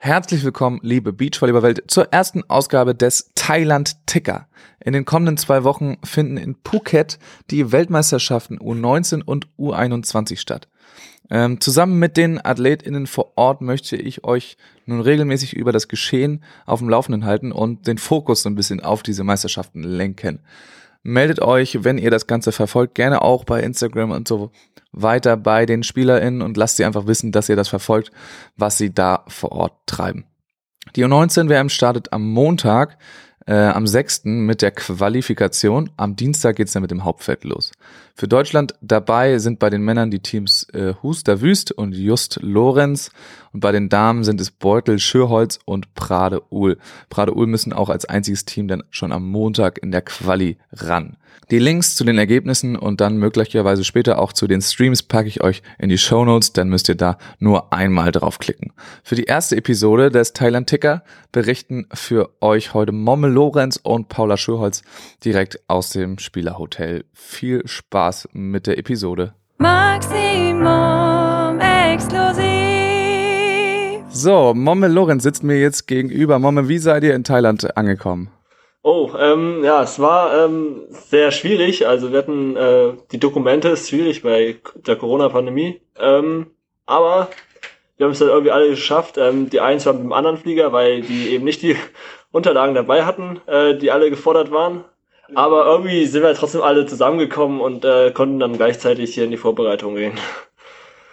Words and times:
Herzlich 0.00 0.44
willkommen, 0.44 0.78
liebe 0.84 1.12
Beachvolleyball-Welt, 1.12 1.82
zur 1.88 2.12
ersten 2.12 2.48
Ausgabe 2.48 2.94
des 2.94 3.32
Thailand 3.34 3.96
Ticker. 4.06 4.46
In 4.78 4.92
den 4.92 5.04
kommenden 5.04 5.36
zwei 5.36 5.64
Wochen 5.64 5.96
finden 6.04 6.36
in 6.36 6.54
Phuket 6.64 7.18
die 7.50 7.72
Weltmeisterschaften 7.72 8.60
U19 8.60 9.24
und 9.24 9.48
U21 9.58 10.36
statt. 10.38 10.68
Ähm, 11.30 11.60
zusammen 11.60 11.98
mit 11.98 12.16
den 12.16 12.42
AthletInnen 12.42 13.08
vor 13.08 13.32
Ort 13.34 13.60
möchte 13.60 13.96
ich 13.96 14.22
euch 14.22 14.56
nun 14.86 15.00
regelmäßig 15.00 15.56
über 15.56 15.72
das 15.72 15.88
Geschehen 15.88 16.44
auf 16.64 16.78
dem 16.78 16.88
Laufenden 16.88 17.24
halten 17.24 17.50
und 17.50 17.88
den 17.88 17.98
Fokus 17.98 18.42
so 18.42 18.48
ein 18.48 18.54
bisschen 18.54 18.78
auf 18.78 19.02
diese 19.02 19.24
Meisterschaften 19.24 19.82
lenken. 19.82 20.38
Meldet 21.02 21.40
euch, 21.40 21.84
wenn 21.84 21.98
ihr 21.98 22.10
das 22.10 22.26
Ganze 22.26 22.52
verfolgt, 22.52 22.94
gerne 22.94 23.22
auch 23.22 23.44
bei 23.44 23.60
Instagram 23.60 24.10
und 24.10 24.28
so 24.28 24.50
weiter 24.92 25.36
bei 25.36 25.64
den 25.66 25.82
SpielerInnen 25.82 26.42
und 26.42 26.56
lasst 26.56 26.76
sie 26.76 26.84
einfach 26.84 27.06
wissen, 27.06 27.32
dass 27.32 27.48
ihr 27.48 27.56
das 27.56 27.68
verfolgt, 27.68 28.10
was 28.56 28.78
sie 28.78 28.92
da 28.92 29.24
vor 29.28 29.52
Ort 29.52 29.86
treiben. 29.86 30.26
Die 30.96 31.04
U19-WM 31.04 31.68
startet 31.68 32.12
am 32.12 32.28
Montag 32.28 32.98
äh, 33.48 33.54
am 33.54 33.86
6. 33.86 34.26
mit 34.26 34.60
der 34.60 34.72
Qualifikation. 34.72 35.90
Am 35.96 36.16
Dienstag 36.16 36.56
geht's 36.56 36.72
dann 36.72 36.82
mit 36.82 36.90
dem 36.90 37.04
Hauptfeld 37.04 37.44
los. 37.44 37.72
Für 38.14 38.28
Deutschland 38.28 38.74
dabei 38.82 39.38
sind 39.38 39.58
bei 39.58 39.70
den 39.70 39.82
Männern 39.82 40.10
die 40.10 40.20
Teams 40.20 40.64
äh, 40.74 40.92
Huster 41.02 41.40
Wüst 41.40 41.72
und 41.72 41.94
Just 41.94 42.40
Lorenz 42.42 43.10
und 43.52 43.60
bei 43.60 43.72
den 43.72 43.88
Damen 43.88 44.22
sind 44.22 44.40
es 44.40 44.50
Beutel 44.50 44.98
Schürholz 44.98 45.58
und 45.64 45.94
Prade 45.94 46.42
Uhl. 46.50 46.76
Prade 47.08 47.34
Uhl 47.34 47.46
müssen 47.46 47.72
auch 47.72 47.88
als 47.88 48.04
einziges 48.04 48.44
Team 48.44 48.68
dann 48.68 48.82
schon 48.90 49.12
am 49.12 49.26
Montag 49.30 49.78
in 49.78 49.92
der 49.92 50.02
Quali 50.02 50.58
ran. 50.72 51.16
Die 51.50 51.58
Links 51.58 51.94
zu 51.94 52.04
den 52.04 52.18
Ergebnissen 52.18 52.76
und 52.76 53.00
dann 53.00 53.16
möglicherweise 53.16 53.82
später 53.82 54.18
auch 54.18 54.34
zu 54.34 54.46
den 54.46 54.60
Streams 54.60 55.02
packe 55.02 55.28
ich 55.28 55.42
euch 55.42 55.62
in 55.78 55.88
die 55.88 55.96
Show 55.96 56.22
Notes, 56.26 56.52
dann 56.52 56.68
müsst 56.68 56.90
ihr 56.90 56.94
da 56.94 57.16
nur 57.38 57.72
einmal 57.72 58.12
draufklicken. 58.12 58.74
Für 59.02 59.14
die 59.14 59.24
erste 59.24 59.56
Episode 59.56 60.10
des 60.10 60.34
Thailand 60.34 60.68
Ticker 60.68 61.02
berichten 61.32 61.86
für 61.94 62.28
euch 62.42 62.74
heute 62.74 62.92
Momme 62.92 63.28
Lorenz 63.28 63.80
und 63.82 64.08
Paula 64.10 64.36
Schürholz 64.36 64.82
direkt 65.24 65.58
aus 65.68 65.88
dem 65.88 66.18
Spielerhotel. 66.18 67.06
Viel 67.14 67.66
Spaß 67.66 68.28
mit 68.32 68.66
der 68.66 68.76
Episode. 68.76 69.32
Maximum 69.56 70.68
exklusiv. 71.60 72.48
So, 74.10 74.52
Momme 74.52 74.88
Lorenz 74.88 75.22
sitzt 75.22 75.42
mir 75.42 75.58
jetzt 75.58 75.86
gegenüber. 75.86 76.38
Momme, 76.38 76.68
wie 76.68 76.78
seid 76.78 77.04
ihr 77.04 77.14
in 77.14 77.24
Thailand 77.24 77.74
angekommen? 77.74 78.28
Oh, 78.82 79.10
ähm, 79.18 79.64
ja, 79.64 79.82
es 79.82 79.98
war 79.98 80.44
ähm, 80.44 80.82
sehr 80.90 81.30
schwierig. 81.30 81.86
Also 81.86 82.12
wir 82.12 82.18
hatten 82.18 82.56
äh, 82.56 82.92
die 83.12 83.18
Dokumente 83.18 83.68
ist 83.68 83.88
schwierig 83.88 84.22
bei 84.22 84.56
der 84.74 84.96
Corona-Pandemie. 84.96 85.80
Ähm, 85.98 86.52
aber 86.86 87.28
wir 87.96 88.06
haben 88.06 88.12
es 88.12 88.20
dann 88.20 88.28
irgendwie 88.28 88.52
alle 88.52 88.70
geschafft. 88.70 89.18
Ähm, 89.18 89.50
die 89.50 89.60
einen 89.60 89.84
waren 89.84 89.96
mit 89.96 90.04
dem 90.04 90.12
anderen 90.12 90.38
Flieger, 90.38 90.72
weil 90.72 91.02
die 91.02 91.30
eben 91.30 91.44
nicht 91.44 91.62
die 91.62 91.76
Unterlagen 92.32 92.74
dabei 92.74 93.04
hatten, 93.04 93.40
äh, 93.46 93.76
die 93.76 93.90
alle 93.90 94.10
gefordert 94.10 94.50
waren. 94.50 94.84
Aber 95.34 95.66
irgendwie 95.66 96.06
sind 96.06 96.22
wir 96.22 96.34
trotzdem 96.34 96.62
alle 96.62 96.86
zusammengekommen 96.86 97.60
und 97.60 97.84
äh, 97.84 98.12
konnten 98.12 98.38
dann 98.38 98.56
gleichzeitig 98.56 99.12
hier 99.12 99.24
in 99.24 99.30
die 99.30 99.36
Vorbereitung 99.36 99.96
gehen. 99.96 100.12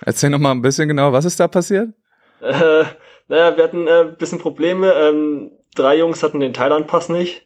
Erzähl 0.01 0.29
noch 0.29 0.39
mal 0.39 0.51
ein 0.51 0.61
bisschen 0.61 0.87
genau, 0.87 1.11
was 1.11 1.25
ist 1.25 1.39
da 1.39 1.47
passiert? 1.47 1.89
Äh, 2.41 2.85
naja, 3.27 3.57
wir 3.57 3.63
hatten 3.63 3.87
äh, 3.87 4.01
ein 4.01 4.17
bisschen 4.17 4.39
Probleme. 4.39 4.93
Ähm, 4.93 5.51
drei 5.75 5.97
Jungs 5.97 6.23
hatten 6.23 6.39
den 6.39 6.53
Thailand-Pass 6.53 7.09
nicht. 7.09 7.45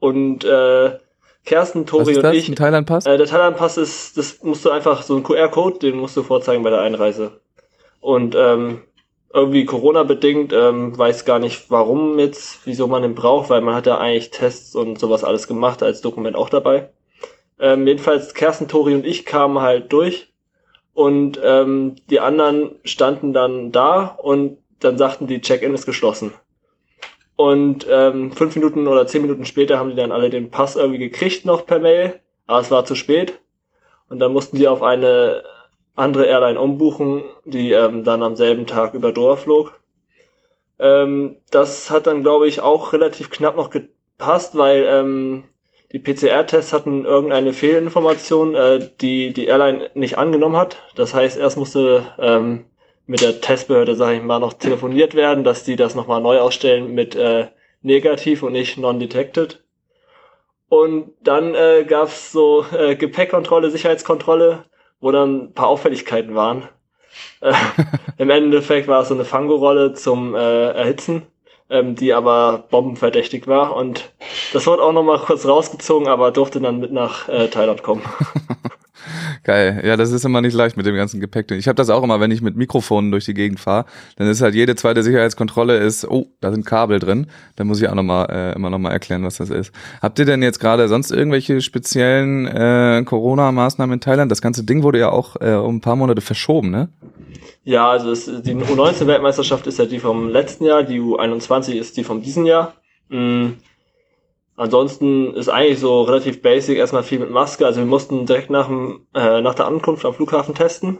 Und 0.00 0.44
äh, 0.44 0.98
Kersten, 1.44 1.86
Tori 1.86 2.16
und 2.16 2.34
ich. 2.34 2.52
Thailand-Pass? 2.54 3.06
Äh, 3.06 3.16
der 3.16 3.26
Thailand-Pass 3.26 3.76
ist, 3.76 4.16
das 4.18 4.42
musst 4.42 4.64
du 4.64 4.70
einfach 4.70 5.02
so 5.02 5.16
ein 5.16 5.22
QR-Code, 5.22 5.78
den 5.78 5.96
musst 5.96 6.16
du 6.16 6.22
vorzeigen 6.22 6.62
bei 6.62 6.70
der 6.70 6.80
Einreise. 6.80 7.40
Und 8.00 8.34
ähm, 8.34 8.82
irgendwie 9.32 9.64
Corona-bedingt, 9.64 10.52
ähm, 10.52 10.96
weiß 10.96 11.24
gar 11.24 11.38
nicht 11.38 11.70
warum 11.70 12.18
jetzt, 12.18 12.60
wieso 12.64 12.86
man 12.86 13.02
den 13.02 13.14
braucht, 13.14 13.50
weil 13.50 13.60
man 13.60 13.74
hat 13.74 13.86
ja 13.86 13.98
eigentlich 13.98 14.30
Tests 14.30 14.74
und 14.74 14.98
sowas 14.98 15.22
alles 15.22 15.46
gemacht, 15.46 15.82
als 15.82 16.00
Dokument 16.00 16.34
auch 16.34 16.48
dabei. 16.48 16.90
Ähm, 17.58 17.86
jedenfalls 17.86 18.34
Kersten, 18.34 18.68
Tori 18.68 18.94
und 18.94 19.06
ich 19.06 19.24
kamen 19.24 19.60
halt 19.60 19.92
durch 19.92 20.32
und 20.94 21.38
ähm, 21.42 21.96
die 22.08 22.20
anderen 22.20 22.72
standen 22.84 23.32
dann 23.32 23.70
da 23.70 24.06
und 24.06 24.58
dann 24.80 24.98
sagten 24.98 25.26
die 25.26 25.40
Check-in 25.40 25.74
ist 25.74 25.86
geschlossen. 25.86 26.32
Und 27.40 27.86
ähm, 27.88 28.32
fünf 28.32 28.54
Minuten 28.54 28.86
oder 28.86 29.06
zehn 29.06 29.22
Minuten 29.22 29.46
später 29.46 29.78
haben 29.78 29.88
die 29.88 29.96
dann 29.96 30.12
alle 30.12 30.28
den 30.28 30.50
Pass 30.50 30.76
irgendwie 30.76 30.98
gekriegt 30.98 31.46
noch 31.46 31.64
per 31.64 31.78
Mail, 31.78 32.20
aber 32.46 32.60
es 32.60 32.70
war 32.70 32.84
zu 32.84 32.94
spät. 32.94 33.40
Und 34.10 34.18
dann 34.18 34.34
mussten 34.34 34.58
die 34.58 34.68
auf 34.68 34.82
eine 34.82 35.42
andere 35.96 36.26
Airline 36.26 36.60
umbuchen, 36.60 37.22
die 37.46 37.72
ähm, 37.72 38.04
dann 38.04 38.22
am 38.22 38.36
selben 38.36 38.66
Tag 38.66 38.92
über 38.92 39.10
Doha 39.12 39.36
flog. 39.36 39.80
Ähm, 40.78 41.36
das 41.50 41.90
hat 41.90 42.06
dann, 42.06 42.20
glaube 42.20 42.46
ich, 42.46 42.60
auch 42.60 42.92
relativ 42.92 43.30
knapp 43.30 43.56
noch 43.56 43.70
gepasst, 43.70 44.58
weil 44.58 44.84
ähm, 44.86 45.44
die 45.92 45.98
PCR-Tests 45.98 46.74
hatten 46.74 47.06
irgendeine 47.06 47.54
Fehlinformation, 47.54 48.54
äh, 48.54 48.86
die 49.00 49.32
die 49.32 49.46
Airline 49.46 49.90
nicht 49.94 50.18
angenommen 50.18 50.58
hat. 50.58 50.76
Das 50.94 51.14
heißt, 51.14 51.38
erst 51.38 51.56
musste 51.56 52.04
ähm, 52.18 52.66
mit 53.10 53.22
der 53.22 53.40
Testbehörde, 53.40 53.96
sage 53.96 54.18
ich 54.18 54.22
mal, 54.22 54.38
noch 54.38 54.52
telefoniert 54.52 55.16
werden, 55.16 55.42
dass 55.42 55.64
die 55.64 55.74
das 55.74 55.96
nochmal 55.96 56.20
neu 56.20 56.38
ausstellen 56.38 56.94
mit 56.94 57.16
äh, 57.16 57.48
negativ 57.82 58.44
und 58.44 58.52
nicht 58.52 58.78
non-detected. 58.78 59.64
Und 60.68 61.10
dann 61.20 61.56
äh, 61.56 61.84
gab 61.88 62.06
es 62.06 62.30
so 62.30 62.64
äh, 62.72 62.94
Gepäckkontrolle, 62.94 63.72
Sicherheitskontrolle, 63.72 64.62
wo 65.00 65.10
dann 65.10 65.46
ein 65.46 65.54
paar 65.54 65.66
Auffälligkeiten 65.66 66.36
waren. 66.36 66.68
Äh, 67.40 67.52
Im 68.18 68.30
Endeffekt 68.30 68.86
war 68.86 69.02
es 69.02 69.08
so 69.08 69.14
eine 69.14 69.24
Fangorolle 69.24 69.92
zum 69.94 70.36
äh, 70.36 70.68
Erhitzen, 70.70 71.22
ähm, 71.68 71.96
die 71.96 72.12
aber 72.12 72.68
bombenverdächtig 72.70 73.48
war. 73.48 73.74
Und 73.74 74.12
das 74.52 74.68
wurde 74.68 74.84
auch 74.84 74.92
nochmal 74.92 75.18
kurz 75.18 75.44
rausgezogen, 75.44 76.06
aber 76.06 76.30
durfte 76.30 76.60
dann 76.60 76.78
mit 76.78 76.92
nach 76.92 77.28
äh, 77.28 77.48
Thailand 77.48 77.82
kommen. 77.82 78.04
Geil. 79.42 79.82
Ja, 79.84 79.96
das 79.96 80.12
ist 80.12 80.24
immer 80.24 80.42
nicht 80.42 80.54
leicht 80.54 80.76
mit 80.76 80.84
dem 80.84 80.94
ganzen 80.94 81.18
Gepäck. 81.18 81.50
Ich 81.52 81.66
habe 81.66 81.76
das 81.76 81.88
auch 81.88 82.02
immer, 82.02 82.20
wenn 82.20 82.30
ich 82.30 82.42
mit 82.42 82.56
Mikrofonen 82.56 83.10
durch 83.10 83.24
die 83.24 83.32
Gegend 83.32 83.58
fahre, 83.58 83.86
dann 84.16 84.28
ist 84.28 84.42
halt 84.42 84.54
jede 84.54 84.74
zweite 84.76 85.02
Sicherheitskontrolle 85.02 85.78
ist, 85.78 86.06
oh, 86.06 86.26
da 86.40 86.50
sind 86.50 86.66
Kabel 86.66 86.98
drin. 86.98 87.26
Dann 87.56 87.66
muss 87.66 87.80
ich 87.80 87.88
auch 87.88 87.94
nochmal 87.94 88.28
äh, 88.30 88.54
immer 88.54 88.68
nochmal 88.68 88.92
erklären, 88.92 89.24
was 89.24 89.38
das 89.38 89.48
ist. 89.48 89.72
Habt 90.02 90.18
ihr 90.18 90.26
denn 90.26 90.42
jetzt 90.42 90.60
gerade 90.60 90.88
sonst 90.88 91.10
irgendwelche 91.10 91.62
speziellen 91.62 92.46
äh, 92.46 93.02
Corona-Maßnahmen 93.04 93.94
in 93.94 94.00
Thailand? 94.00 94.30
Das 94.30 94.42
ganze 94.42 94.64
Ding 94.64 94.82
wurde 94.82 94.98
ja 94.98 95.10
auch 95.10 95.36
äh, 95.40 95.54
um 95.54 95.76
ein 95.76 95.80
paar 95.80 95.96
Monate 95.96 96.20
verschoben, 96.20 96.70
ne? 96.70 96.90
Ja, 97.64 97.90
also 97.90 98.10
es, 98.10 98.26
die 98.26 98.54
U19-Weltmeisterschaft 98.54 99.66
ist 99.66 99.78
ja 99.78 99.86
die 99.86 100.00
vom 100.00 100.28
letzten 100.28 100.64
Jahr, 100.64 100.82
die 100.82 101.00
U21 101.00 101.74
ist 101.74 101.96
die 101.96 102.04
vom 102.04 102.22
diesen 102.22 102.44
Jahr. 102.44 102.74
Mhm. 103.08 103.56
Ansonsten 104.60 105.32
ist 105.36 105.48
eigentlich 105.48 105.78
so 105.78 106.02
relativ 106.02 106.42
basic 106.42 106.76
erstmal 106.76 107.02
viel 107.02 107.18
mit 107.18 107.30
Maske. 107.30 107.64
Also 107.64 107.80
wir 107.80 107.86
mussten 107.86 108.26
direkt 108.26 108.50
nach, 108.50 108.66
dem, 108.66 109.06
äh, 109.14 109.40
nach 109.40 109.54
der 109.54 109.66
Ankunft 109.66 110.04
am 110.04 110.12
Flughafen 110.12 110.54
testen, 110.54 110.98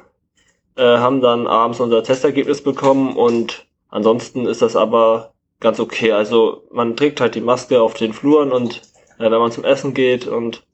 äh, 0.76 0.82
haben 0.96 1.20
dann 1.20 1.46
abends 1.46 1.78
unser 1.78 2.02
Testergebnis 2.02 2.62
bekommen 2.62 3.14
und 3.14 3.66
ansonsten 3.90 4.46
ist 4.46 4.62
das 4.62 4.76
aber 4.76 5.34
ganz 5.60 5.78
okay. 5.78 6.12
Also 6.12 6.62
man 6.72 6.96
trägt 6.96 7.20
halt 7.20 7.34
die 7.34 7.42
Maske 7.42 7.82
auf 7.82 7.92
den 7.92 8.14
Fluren 8.14 8.50
und 8.50 8.80
äh, 9.18 9.30
wenn 9.30 9.38
man 9.38 9.52
zum 9.52 9.64
Essen 9.64 9.92
geht 9.92 10.26
und 10.26 10.64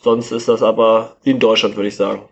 sonst 0.00 0.32
ist 0.32 0.48
das 0.48 0.62
aber 0.62 1.18
wie 1.24 1.32
in 1.32 1.40
Deutschland, 1.40 1.76
würde 1.76 1.88
ich 1.88 1.96
sagen. 1.96 2.22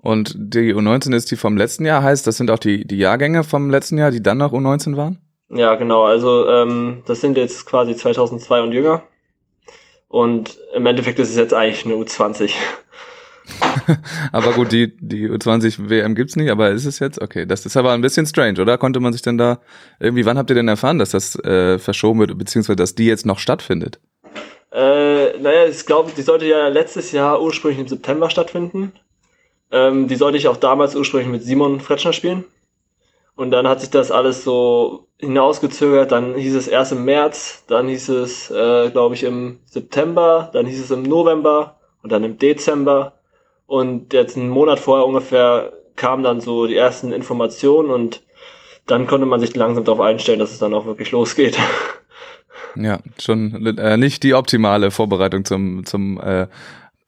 Und 0.00 0.34
die 0.38 0.74
U19 0.74 1.14
ist 1.14 1.30
die 1.30 1.36
vom 1.36 1.58
letzten 1.58 1.84
Jahr, 1.84 2.02
heißt, 2.02 2.26
das 2.26 2.38
sind 2.38 2.50
auch 2.50 2.58
die, 2.58 2.86
die 2.86 2.96
Jahrgänge 2.96 3.44
vom 3.44 3.68
letzten 3.68 3.98
Jahr, 3.98 4.10
die 4.10 4.22
dann 4.22 4.38
nach 4.38 4.52
U19 4.52 4.96
waren? 4.96 5.18
Ja, 5.50 5.74
genau. 5.76 6.04
Also 6.04 6.48
ähm, 6.48 7.02
das 7.06 7.20
sind 7.20 7.36
jetzt 7.36 7.64
quasi 7.66 7.96
2002 7.96 8.62
und 8.62 8.72
jünger. 8.72 9.02
Und 10.08 10.58
im 10.74 10.86
Endeffekt 10.86 11.18
ist 11.18 11.30
es 11.30 11.36
jetzt 11.36 11.54
eigentlich 11.54 11.84
eine 11.84 11.94
U20. 11.94 12.52
aber 14.32 14.52
gut, 14.52 14.72
die, 14.72 14.94
die 14.98 15.28
U20 15.28 15.88
WM 15.88 16.14
gibt's 16.14 16.36
nicht, 16.36 16.50
aber 16.50 16.70
ist 16.70 16.84
es 16.84 16.98
jetzt? 16.98 17.20
Okay, 17.20 17.46
das 17.46 17.66
ist 17.66 17.76
aber 17.76 17.92
ein 17.92 18.00
bisschen 18.00 18.26
strange, 18.26 18.60
oder? 18.60 18.78
Konnte 18.78 19.00
man 19.00 19.12
sich 19.12 19.22
denn 19.22 19.38
da 19.38 19.60
irgendwie, 20.00 20.26
wann 20.26 20.38
habt 20.38 20.50
ihr 20.50 20.56
denn 20.56 20.68
erfahren, 20.68 20.98
dass 20.98 21.10
das 21.10 21.36
äh, 21.44 21.78
verschoben 21.78 22.20
wird, 22.20 22.36
beziehungsweise 22.36 22.76
dass 22.76 22.94
die 22.94 23.06
jetzt 23.06 23.26
noch 23.26 23.38
stattfindet? 23.38 24.00
Äh, 24.70 25.38
naja, 25.38 25.66
ich 25.68 25.86
glaube, 25.86 26.12
die 26.16 26.22
sollte 26.22 26.46
ja 26.46 26.68
letztes 26.68 27.12
Jahr 27.12 27.40
ursprünglich 27.40 27.80
im 27.80 27.88
September 27.88 28.28
stattfinden. 28.28 28.92
Ähm, 29.70 30.08
die 30.08 30.16
sollte 30.16 30.38
ich 30.38 30.48
auch 30.48 30.56
damals 30.56 30.94
ursprünglich 30.94 31.30
mit 31.30 31.42
Simon 31.42 31.80
Fretschner 31.80 32.12
spielen. 32.12 32.44
Und 33.38 33.52
dann 33.52 33.68
hat 33.68 33.80
sich 33.80 33.90
das 33.90 34.10
alles 34.10 34.42
so 34.42 35.06
hinausgezögert. 35.18 36.10
Dann 36.10 36.34
hieß 36.34 36.56
es 36.56 36.66
erst 36.66 36.90
im 36.90 37.04
März, 37.04 37.62
dann 37.68 37.86
hieß 37.86 38.08
es, 38.08 38.50
äh, 38.50 38.90
glaube 38.90 39.14
ich, 39.14 39.22
im 39.22 39.60
September, 39.64 40.50
dann 40.52 40.66
hieß 40.66 40.80
es 40.80 40.90
im 40.90 41.04
November 41.04 41.78
und 42.02 42.10
dann 42.10 42.24
im 42.24 42.36
Dezember. 42.36 43.12
Und 43.66 44.12
jetzt 44.12 44.36
einen 44.36 44.48
Monat 44.48 44.80
vorher 44.80 45.06
ungefähr 45.06 45.72
kamen 45.94 46.24
dann 46.24 46.40
so 46.40 46.66
die 46.66 46.74
ersten 46.74 47.12
Informationen 47.12 47.90
und 47.90 48.22
dann 48.86 49.06
konnte 49.06 49.26
man 49.26 49.38
sich 49.38 49.54
langsam 49.54 49.84
darauf 49.84 50.00
einstellen, 50.00 50.40
dass 50.40 50.50
es 50.50 50.58
dann 50.58 50.74
auch 50.74 50.86
wirklich 50.86 51.12
losgeht. 51.12 51.56
Ja, 52.74 52.98
schon 53.20 53.78
äh, 53.78 53.96
nicht 53.96 54.24
die 54.24 54.34
optimale 54.34 54.90
Vorbereitung 54.90 55.44
zum, 55.44 55.86
zum 55.86 56.20
äh, 56.20 56.48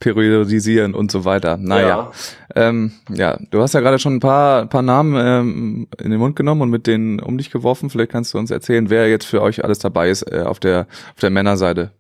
periodisieren 0.01 0.95
und 0.95 1.13
so 1.13 1.25
weiter. 1.25 1.57
Naja. 1.59 1.89
Ja. 1.89 2.13
Ähm, 2.57 2.93
ja, 3.11 3.39
du 3.51 3.61
hast 3.61 3.75
ja 3.75 3.81
gerade 3.81 3.99
schon 3.99 4.15
ein 4.15 4.21
paar, 4.21 4.67
paar 4.67 4.83
Namen 4.83 5.15
ähm, 5.17 5.89
in 6.03 6.11
den 6.11 6.19
Mund 6.19 6.35
genommen 6.35 6.63
und 6.63 6.71
mit 6.71 6.87
denen 6.87 7.21
um 7.21 7.39
dich 7.39 7.51
geworfen. 7.51 7.91
Vielleicht 7.91 8.11
kannst 8.11 8.35
du 8.35 8.39
uns 8.39 8.51
erzählen, 8.51 8.91
wer 8.91 9.09
jetzt 9.09 9.27
für 9.27 9.43
euch 9.43 9.63
alles 9.63 9.79
dabei 9.79 10.11
ist 10.11 10.23
äh, 10.23 10.41
auf 10.41 10.59
der 10.59 10.89
auf 11.15 11.21
der 11.21 11.31
Männerseite. 11.31 11.93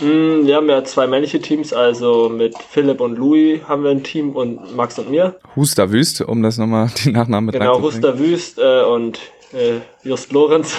Mm, 0.00 0.46
wir 0.46 0.56
haben 0.56 0.68
ja 0.70 0.82
zwei 0.84 1.06
männliche 1.06 1.40
Teams, 1.40 1.72
also 1.72 2.30
mit 2.30 2.56
Philipp 2.56 3.00
und 3.00 3.18
Louis 3.18 3.60
haben 3.68 3.84
wir 3.84 3.90
ein 3.90 4.02
Team 4.02 4.30
und 4.30 4.74
Max 4.74 4.98
und 4.98 5.10
mir. 5.10 5.36
Huster 5.54 5.92
Wüst, 5.92 6.22
um 6.22 6.42
das 6.42 6.56
nochmal 6.56 6.90
die 7.04 7.12
Nachnamen 7.12 7.46
mit 7.46 7.54
Genau, 7.54 7.80
Huster 7.80 8.18
Wüst 8.18 8.58
äh, 8.58 8.82
und 8.82 9.18
äh, 9.52 9.80
Just 10.02 10.32
Lorenz. 10.32 10.76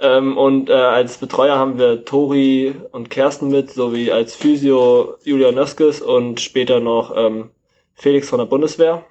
Ähm, 0.00 0.36
und 0.36 0.70
äh, 0.70 0.74
als 0.74 1.18
Betreuer 1.18 1.58
haben 1.58 1.78
wir 1.78 2.04
Tori 2.04 2.74
und 2.92 3.10
Kersten 3.10 3.48
mit, 3.48 3.70
sowie 3.70 4.12
als 4.12 4.34
Physio 4.34 5.16
Julia 5.24 5.50
Nöskes 5.50 6.00
und 6.00 6.40
später 6.40 6.80
noch 6.80 7.12
ähm, 7.16 7.50
Felix 7.94 8.28
von 8.28 8.38
der 8.38 8.46
Bundeswehr. 8.46 9.04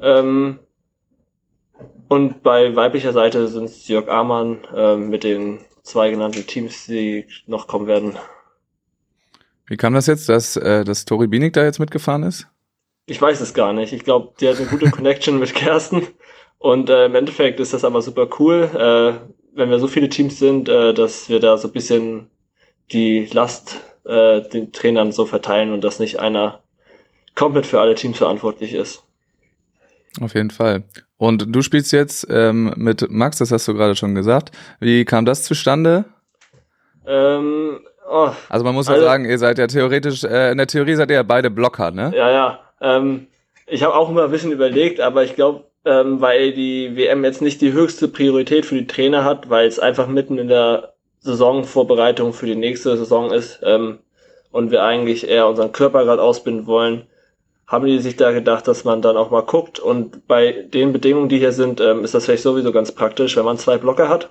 Ähm, 0.00 0.58
und 2.08 2.42
bei 2.42 2.76
weiblicher 2.76 3.12
Seite 3.12 3.48
sind 3.48 3.64
es 3.64 3.88
Jörg 3.88 4.08
Amann 4.08 4.58
äh, 4.74 4.96
mit 4.96 5.24
den 5.24 5.60
zwei 5.82 6.10
genannten 6.10 6.46
Teams, 6.46 6.86
die 6.86 7.26
noch 7.46 7.66
kommen 7.66 7.86
werden. 7.86 8.16
Wie 9.66 9.76
kam 9.78 9.94
das 9.94 10.06
jetzt, 10.06 10.28
dass, 10.28 10.56
äh, 10.56 10.84
dass 10.84 11.06
Tori 11.06 11.26
Bienig 11.26 11.54
da 11.54 11.64
jetzt 11.64 11.78
mitgefahren 11.78 12.22
ist? 12.24 12.46
Ich 13.06 13.20
weiß 13.20 13.40
es 13.40 13.54
gar 13.54 13.72
nicht. 13.72 13.92
Ich 13.92 14.04
glaube, 14.04 14.34
die 14.40 14.48
hat 14.48 14.58
eine 14.58 14.66
gute 14.66 14.90
Connection 14.90 15.38
mit 15.38 15.54
Kersten. 15.54 16.06
Und 16.58 16.88
äh, 16.88 17.06
im 17.06 17.14
Endeffekt 17.14 17.60
ist 17.60 17.72
das 17.72 17.84
aber 17.84 18.00
super 18.02 18.28
cool. 18.38 18.70
Äh, 18.74 19.43
wenn 19.54 19.70
wir 19.70 19.78
so 19.78 19.86
viele 19.86 20.08
Teams 20.08 20.38
sind, 20.38 20.68
äh, 20.68 20.92
dass 20.94 21.28
wir 21.28 21.40
da 21.40 21.56
so 21.56 21.68
ein 21.68 21.72
bisschen 21.72 22.30
die 22.92 23.26
Last 23.32 23.80
äh, 24.04 24.42
den 24.42 24.72
Trainern 24.72 25.12
so 25.12 25.26
verteilen 25.26 25.72
und 25.72 25.82
dass 25.82 25.98
nicht 25.98 26.18
einer 26.20 26.60
komplett 27.34 27.66
für 27.66 27.80
alle 27.80 27.94
Teams 27.94 28.18
verantwortlich 28.18 28.74
ist. 28.74 29.02
Auf 30.20 30.34
jeden 30.34 30.50
Fall. 30.50 30.84
Und 31.16 31.46
du 31.54 31.62
spielst 31.62 31.92
jetzt 31.92 32.26
ähm, 32.30 32.72
mit 32.76 33.10
Max, 33.10 33.38
das 33.38 33.50
hast 33.50 33.66
du 33.66 33.74
gerade 33.74 33.96
schon 33.96 34.14
gesagt. 34.14 34.52
Wie 34.78 35.04
kam 35.04 35.24
das 35.24 35.42
zustande? 35.42 36.04
Ähm, 37.06 37.80
oh, 38.08 38.30
also 38.48 38.64
man 38.64 38.74
muss 38.74 38.86
ja 38.86 38.94
also, 38.94 39.06
sagen, 39.06 39.24
ihr 39.24 39.38
seid 39.38 39.58
ja 39.58 39.66
theoretisch, 39.66 40.22
äh, 40.24 40.52
in 40.52 40.58
der 40.58 40.66
Theorie 40.66 40.94
seid 40.94 41.10
ihr 41.10 41.16
ja 41.16 41.22
beide 41.22 41.50
Blocker, 41.50 41.90
ne? 41.90 42.12
Ja, 42.14 42.30
ja. 42.30 42.60
Ähm, 42.80 43.26
ich 43.66 43.82
habe 43.82 43.94
auch 43.94 44.10
immer 44.10 44.24
ein 44.24 44.30
bisschen 44.30 44.52
überlegt, 44.52 45.00
aber 45.00 45.24
ich 45.24 45.34
glaube, 45.34 45.64
ähm, 45.84 46.20
weil 46.20 46.52
die 46.52 46.96
WM 46.96 47.24
jetzt 47.24 47.42
nicht 47.42 47.60
die 47.60 47.72
höchste 47.72 48.08
Priorität 48.08 48.66
für 48.66 48.76
die 48.76 48.86
Trainer 48.86 49.24
hat, 49.24 49.50
weil 49.50 49.66
es 49.66 49.78
einfach 49.78 50.06
mitten 50.06 50.38
in 50.38 50.48
der 50.48 50.94
Saisonvorbereitung 51.20 52.32
für 52.32 52.46
die 52.46 52.56
nächste 52.56 52.96
Saison 52.96 53.32
ist 53.32 53.60
ähm, 53.62 53.98
und 54.50 54.70
wir 54.70 54.82
eigentlich 54.82 55.28
eher 55.28 55.48
unseren 55.48 55.72
Körper 55.72 56.04
gerade 56.04 56.22
ausbinden 56.22 56.66
wollen, 56.66 57.06
haben 57.66 57.86
die 57.86 57.98
sich 57.98 58.16
da 58.16 58.32
gedacht, 58.32 58.68
dass 58.68 58.84
man 58.84 59.02
dann 59.02 59.16
auch 59.16 59.30
mal 59.30 59.42
guckt. 59.42 59.78
Und 59.78 60.26
bei 60.26 60.52
den 60.52 60.92
Bedingungen, 60.92 61.28
die 61.28 61.38
hier 61.38 61.52
sind, 61.52 61.80
ähm, 61.80 62.04
ist 62.04 62.14
das 62.14 62.26
vielleicht 62.26 62.42
sowieso 62.42 62.72
ganz 62.72 62.92
praktisch, 62.92 63.36
wenn 63.36 63.44
man 63.44 63.58
zwei 63.58 63.78
Blocker 63.78 64.08
hat 64.08 64.30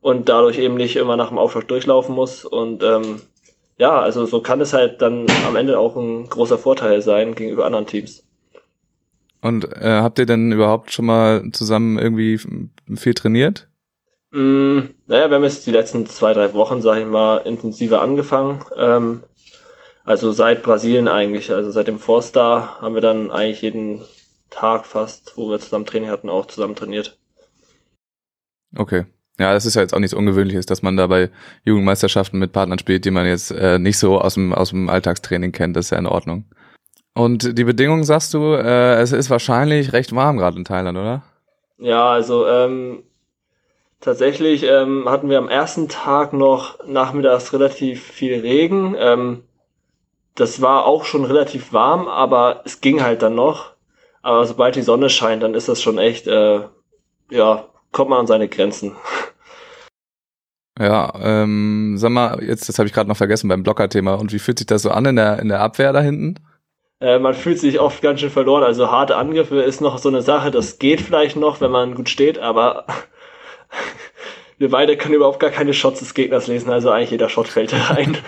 und 0.00 0.28
dadurch 0.28 0.58
eben 0.58 0.76
nicht 0.76 0.96
immer 0.96 1.16
nach 1.16 1.28
dem 1.28 1.38
Aufschlag 1.38 1.68
durchlaufen 1.68 2.14
muss. 2.14 2.44
Und 2.44 2.82
ähm, 2.82 3.20
ja, 3.78 4.00
also 4.00 4.26
so 4.26 4.40
kann 4.40 4.60
es 4.60 4.72
halt 4.72 5.02
dann 5.02 5.26
am 5.46 5.56
Ende 5.56 5.78
auch 5.78 5.96
ein 5.96 6.28
großer 6.28 6.58
Vorteil 6.58 7.02
sein 7.02 7.34
gegenüber 7.34 7.66
anderen 7.66 7.86
Teams. 7.86 8.25
Und 9.46 9.64
äh, 9.80 10.00
habt 10.02 10.18
ihr 10.18 10.26
denn 10.26 10.50
überhaupt 10.50 10.92
schon 10.92 11.06
mal 11.06 11.44
zusammen 11.52 11.98
irgendwie 11.98 12.40
viel 12.96 13.14
trainiert? 13.14 13.68
Mm, 14.32 14.80
naja, 15.06 15.30
wir 15.30 15.36
haben 15.36 15.44
jetzt 15.44 15.66
die 15.68 15.70
letzten 15.70 16.04
zwei, 16.06 16.32
drei 16.32 16.52
Wochen, 16.52 16.82
sag 16.82 16.98
ich 16.98 17.06
mal, 17.06 17.38
intensiver 17.38 18.02
angefangen. 18.02 18.64
Ähm, 18.76 19.22
also 20.04 20.32
seit 20.32 20.64
Brasilien 20.64 21.06
eigentlich, 21.06 21.52
also 21.52 21.70
seit 21.70 21.86
dem 21.86 22.00
Four-Star 22.00 22.80
haben 22.80 22.94
wir 22.94 23.00
dann 23.00 23.30
eigentlich 23.30 23.62
jeden 23.62 24.02
Tag 24.50 24.84
fast, 24.84 25.36
wo 25.36 25.48
wir 25.48 25.60
zusammen 25.60 25.86
Training 25.86 26.10
hatten, 26.10 26.28
auch 26.28 26.46
zusammen 26.46 26.74
trainiert. 26.74 27.16
Okay. 28.76 29.06
Ja, 29.38 29.52
das 29.52 29.64
ist 29.64 29.76
ja 29.76 29.82
jetzt 29.82 29.94
auch 29.94 30.00
nichts 30.00 30.14
Ungewöhnliches, 30.14 30.66
dass 30.66 30.82
man 30.82 30.96
da 30.96 31.06
bei 31.06 31.30
Jugendmeisterschaften 31.64 32.40
mit 32.40 32.52
Partnern 32.52 32.80
spielt, 32.80 33.04
die 33.04 33.10
man 33.12 33.26
jetzt 33.26 33.52
äh, 33.52 33.78
nicht 33.78 33.98
so 33.98 34.20
aus 34.20 34.34
dem, 34.34 34.52
aus 34.52 34.70
dem 34.70 34.88
Alltagstraining 34.88 35.52
kennt. 35.52 35.76
Das 35.76 35.86
ist 35.86 35.90
ja 35.90 35.98
in 35.98 36.06
Ordnung. 36.06 36.46
Und 37.16 37.56
die 37.56 37.64
Bedingungen, 37.64 38.04
sagst 38.04 38.34
du, 38.34 38.52
äh, 38.52 39.00
es 39.00 39.10
ist 39.12 39.30
wahrscheinlich 39.30 39.94
recht 39.94 40.14
warm 40.14 40.36
gerade 40.36 40.58
in 40.58 40.66
Thailand, 40.66 40.98
oder? 40.98 41.22
Ja, 41.78 42.10
also 42.10 42.46
ähm, 42.46 43.04
tatsächlich 44.02 44.64
ähm, 44.64 45.08
hatten 45.08 45.30
wir 45.30 45.38
am 45.38 45.48
ersten 45.48 45.88
Tag 45.88 46.34
noch 46.34 46.78
nachmittags 46.86 47.54
relativ 47.54 48.02
viel 48.02 48.38
Regen. 48.40 48.94
Ähm, 48.98 49.44
das 50.34 50.60
war 50.60 50.84
auch 50.84 51.06
schon 51.06 51.24
relativ 51.24 51.72
warm, 51.72 52.06
aber 52.06 52.60
es 52.66 52.82
ging 52.82 53.02
halt 53.02 53.22
dann 53.22 53.34
noch. 53.34 53.72
Aber 54.20 54.44
sobald 54.44 54.76
die 54.76 54.82
Sonne 54.82 55.08
scheint, 55.08 55.42
dann 55.42 55.54
ist 55.54 55.70
das 55.70 55.80
schon 55.80 55.96
echt, 55.96 56.26
äh, 56.26 56.60
ja, 57.30 57.64
kommt 57.92 58.10
man 58.10 58.20
an 58.20 58.26
seine 58.26 58.48
Grenzen. 58.48 58.94
Ja, 60.78 61.10
ähm, 61.22 61.94
sag 61.96 62.10
mal, 62.10 62.44
jetzt, 62.44 62.68
das 62.68 62.78
habe 62.78 62.86
ich 62.86 62.92
gerade 62.92 63.08
noch 63.08 63.16
vergessen 63.16 63.48
beim 63.48 63.62
Blocker-Thema. 63.62 64.12
Und 64.16 64.34
wie 64.34 64.38
fühlt 64.38 64.58
sich 64.58 64.66
das 64.66 64.82
so 64.82 64.90
an 64.90 65.06
in 65.06 65.16
der, 65.16 65.38
in 65.38 65.48
der 65.48 65.62
Abwehr 65.62 65.94
da 65.94 66.02
hinten? 66.02 66.34
Äh, 67.00 67.18
man 67.18 67.34
fühlt 67.34 67.58
sich 67.58 67.78
oft 67.78 68.02
ganz 68.02 68.20
schön 68.20 68.30
verloren. 68.30 68.62
Also 68.62 68.90
harte 68.90 69.16
Angriffe 69.16 69.60
ist 69.60 69.80
noch 69.80 69.98
so 69.98 70.08
eine 70.08 70.22
Sache, 70.22 70.50
das 70.50 70.78
geht 70.78 71.00
vielleicht 71.00 71.36
noch, 71.36 71.60
wenn 71.60 71.70
man 71.70 71.94
gut 71.94 72.08
steht, 72.08 72.38
aber 72.38 72.86
wir 74.58 74.70
beide 74.70 74.96
können 74.96 75.14
überhaupt 75.14 75.40
gar 75.40 75.50
keine 75.50 75.74
Shots 75.74 76.00
des 76.00 76.14
Gegners 76.14 76.46
lesen, 76.46 76.70
also 76.70 76.90
eigentlich 76.90 77.10
jeder 77.10 77.28
Shot 77.28 77.48
fällt 77.48 77.72
rein. 77.90 78.18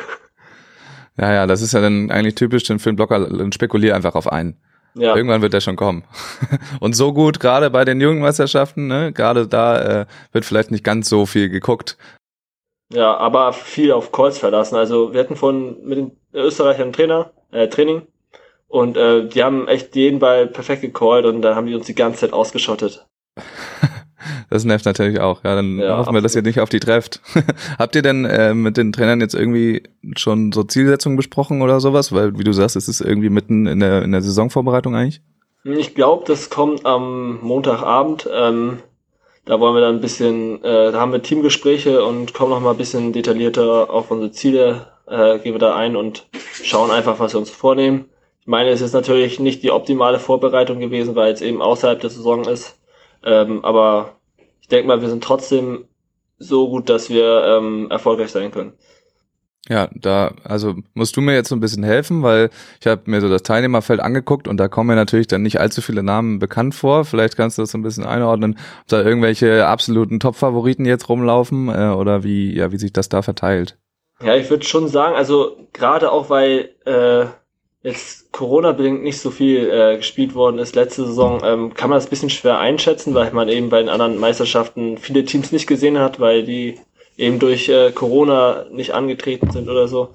Ja, 1.21 1.33
ja, 1.33 1.47
das 1.49 1.63
ist 1.63 1.73
ja 1.73 1.81
dann 1.81 2.13
eigentlich 2.13 2.37
typisch 2.37 2.63
denn 2.63 2.79
für 2.79 2.91
einen 2.91 2.97
Blocker, 2.97 3.19
dann 3.19 3.51
spekulier 3.51 3.97
einfach 3.97 4.15
auf 4.15 4.31
einen. 4.31 4.57
Ja. 4.95 5.17
Irgendwann 5.17 5.43
wird 5.43 5.53
der 5.53 5.61
schon 5.61 5.75
kommen. 5.75 6.05
Und 6.81 6.95
so 6.95 7.13
gut, 7.13 7.41
gerade 7.41 7.71
bei 7.71 7.85
den 7.85 8.01
Jugendmeisterschaften, 8.01 8.87
ne, 8.87 9.13
gerade 9.13 9.49
da 9.49 10.03
äh, 10.03 10.07
wird 10.31 10.45
vielleicht 10.45 10.71
nicht 10.71 10.85
ganz 10.85 11.09
so 11.09 11.27
viel 11.27 11.49
geguckt. 11.49 11.99
Ja, 12.93 13.17
aber 13.17 13.53
viel 13.53 13.91
auf 13.91 14.13
Calls 14.13 14.39
verlassen. 14.39 14.77
Also 14.77 15.13
wir 15.13 15.19
hatten 15.19 15.35
von 15.35 15.85
mit 15.85 15.99
den 15.99 16.13
Österreichern 16.33 16.93
Trainer, 16.93 17.33
äh, 17.51 17.67
Training 17.67 18.03
und 18.69 18.97
äh, 18.97 19.27
die 19.27 19.43
haben 19.43 19.67
echt 19.67 19.97
jeden 19.97 20.19
Ball 20.19 20.47
perfekt 20.47 20.83
gecallt 20.83 21.25
und 21.25 21.43
dann 21.43 21.57
haben 21.57 21.67
die 21.67 21.75
uns 21.75 21.87
die 21.87 21.95
ganze 21.95 22.21
Zeit 22.21 22.33
ausgeschottet. 22.35 23.07
das 24.51 24.65
nervt 24.65 24.85
natürlich 24.85 25.21
auch. 25.21 25.43
Ja, 25.43 25.55
dann 25.55 25.79
ja, 25.79 25.97
hoffen 25.97 26.15
wir, 26.15 26.21
dass 26.21 26.37
ihr 26.37 26.43
nicht 26.43 26.61
auf 26.61 26.69
die 26.69 26.81
trefft. 26.81 27.21
Habt 27.79 27.97
ihr 27.97 28.03
denn 28.03 28.27
äh, 28.27 28.53
mit 28.53 28.77
den 28.77 28.93
Trainern 28.93 29.21
jetzt 29.21 29.35
irgendwie 29.35 29.83
schon 30.17 30.53
so 30.53 30.63
Zielsetzungen 30.65 31.17
besprochen 31.17 31.63
oder 31.63 31.81
sowas? 31.81 32.13
Weil, 32.13 32.39
wie 32.39 32.45
du 32.45 32.53
sagst, 32.53 32.77
es 32.77 32.89
ist 32.89 33.01
irgendwie 33.01 33.31
mitten 33.31 33.67
in 33.67 33.81
der, 33.81 34.03
in 34.03 34.13
der 34.13 34.21
Saisonvorbereitung 34.23 34.95
eigentlich. 34.95 35.23
Ich 35.65 35.95
glaube, 35.95 36.25
das 36.27 36.51
kommt 36.51 36.85
am 36.85 37.41
Montagabend. 37.41 38.29
Ähm, 38.33 38.79
da 39.47 39.59
wollen 39.61 39.75
wir 39.75 39.81
dann 39.81 39.97
ein 39.97 40.01
bisschen, 40.03 40.63
äh, 40.63 40.93
da 40.93 41.01
haben 41.01 41.13
wir 41.13 41.23
Teamgespräche 41.23 42.05
und 42.05 42.35
kommen 42.35 42.51
noch 42.51 42.61
mal 42.61 42.73
ein 42.73 42.77
bisschen 42.77 43.15
detaillierter 43.15 43.91
auf 43.91 44.11
unsere 44.11 44.31
Ziele, 44.31 44.89
äh, 45.07 45.39
gehen 45.39 45.55
wir 45.55 45.59
da 45.59 45.75
ein 45.75 45.97
und 45.97 46.27
schauen 46.63 46.91
einfach, 46.91 47.19
was 47.19 47.33
wir 47.33 47.41
uns 47.41 47.49
vornehmen 47.49 48.11
meine, 48.49 48.71
es 48.71 48.81
ist 48.81 48.95
natürlich 48.95 49.39
nicht 49.39 49.63
die 49.63 49.71
optimale 49.71 50.19
Vorbereitung 50.19 50.81
gewesen, 50.81 51.15
weil 51.15 51.33
es 51.33 51.43
eben 51.43 51.63
außerhalb 51.63 52.01
der 52.01 52.11
Saison 52.11 52.45
ist. 52.47 52.79
Ähm, 53.25 53.65
aber 53.65 54.17
ich 54.61 54.69
denke 54.69 54.89
mal, 54.89 55.03
wir 55.03 55.09
sind 55.09 55.23
trotzdem 55.23 55.85
so 56.39 56.69
gut, 56.69 56.89
dass 56.89 57.11
wir 57.11 57.45
ähm, 57.45 57.91
erfolgreich 57.91 58.31
sein 58.31 58.51
können. 58.51 58.73
Ja, 59.69 59.91
da, 59.93 60.33
also 60.45 60.77
musst 60.95 61.17
du 61.17 61.21
mir 61.21 61.35
jetzt 61.35 61.51
so 61.51 61.57
ein 61.57 61.61
bisschen 61.61 61.83
helfen, 61.83 62.23
weil 62.23 62.49
ich 62.81 62.87
habe 62.87 63.03
mir 63.05 63.21
so 63.21 63.29
das 63.29 63.43
Teilnehmerfeld 63.43 64.01
angeguckt 64.01 64.49
und 64.49 64.57
da 64.57 64.69
kommen 64.69 64.89
mir 64.89 64.97
natürlich 64.97 65.27
dann 65.27 65.43
nicht 65.43 65.61
allzu 65.61 65.83
viele 65.83 66.03
Namen 66.03 66.39
bekannt 66.39 66.75
vor. 66.75 67.05
Vielleicht 67.05 67.37
kannst 67.37 67.59
du 67.59 67.63
das 67.63 67.73
so 67.73 67.77
ein 67.77 67.83
bisschen 67.83 68.07
einordnen, 68.07 68.59
ob 68.81 68.89
da 68.89 69.03
irgendwelche 69.03 69.67
absoluten 69.67 70.21
Top-Favoriten 70.21 70.87
jetzt 70.87 71.11
rumlaufen 71.11 71.69
äh, 71.69 71.91
oder 71.91 72.25
wie, 72.25 72.57
ja, 72.57 72.73
wie 72.73 72.79
sich 72.79 72.95
das 72.95 73.11
da 73.11 73.21
verteilt. 73.21 73.77
Ja, 74.23 74.37
ich 74.37 74.49
würde 74.49 74.65
schon 74.65 74.89
sagen, 74.89 75.15
also 75.17 75.69
gerade 75.75 76.11
auch 76.11 76.31
weil 76.31 76.71
äh, 76.87 77.27
jetzt 77.83 78.33
Corona-bedingt 78.33 79.03
nicht 79.03 79.21
so 79.21 79.31
viel 79.31 79.71
äh, 79.71 79.97
gespielt 79.97 80.35
worden 80.35 80.59
ist 80.59 80.75
letzte 80.75 81.07
Saison, 81.07 81.41
ähm, 81.45 81.75
kann 81.75 81.91
man 81.91 81.97
das 81.97 82.07
ein 82.07 82.11
bisschen 82.11 82.31
schwer 82.31 82.59
einschätzen, 82.59 83.15
weil 83.15 83.31
man 83.33 83.49
eben 83.49 83.71
bei 83.71 83.79
den 83.79 83.89
anderen 83.89 84.19
Meisterschaften 84.19 84.99
viele 84.99 85.25
Teams 85.25 85.53
nicht 85.53 85.67
gesehen 85.67 85.99
hat, 85.99 86.19
weil 86.21 86.45
die 86.45 86.79
eben 87.17 87.39
durch 87.39 87.69
äh, 87.69 87.93
Corona 87.93 88.67
nicht 88.71 88.95
angetreten 88.95 89.51
sind 89.51 89.69
oder 89.69 89.89
so. 89.89 90.15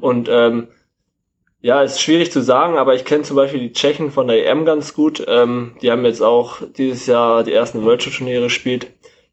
Und 0.00 0.28
ähm, 0.30 0.68
ja, 1.62 1.82
ist 1.82 2.00
schwierig 2.00 2.32
zu 2.32 2.40
sagen, 2.40 2.78
aber 2.78 2.94
ich 2.94 3.04
kenne 3.04 3.22
zum 3.22 3.36
Beispiel 3.36 3.60
die 3.60 3.72
Tschechen 3.72 4.10
von 4.10 4.28
der 4.28 4.46
EM 4.46 4.64
ganz 4.64 4.94
gut. 4.94 5.22
Ähm, 5.26 5.76
die 5.82 5.90
haben 5.90 6.04
jetzt 6.04 6.22
auch 6.22 6.62
dieses 6.78 7.06
Jahr 7.06 7.44
die 7.44 7.52
ersten 7.52 7.84
World 7.84 8.02
Tour 8.02 8.12
Turniere 8.12 8.44
gespielt. 8.44 8.88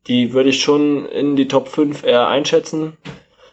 Die 0.08 0.34
würde 0.34 0.50
ich 0.50 0.62
schon 0.62 1.06
in 1.06 1.36
die 1.36 1.48
Top 1.48 1.70
5 1.70 2.04
eher 2.04 2.28
einschätzen. 2.28 2.98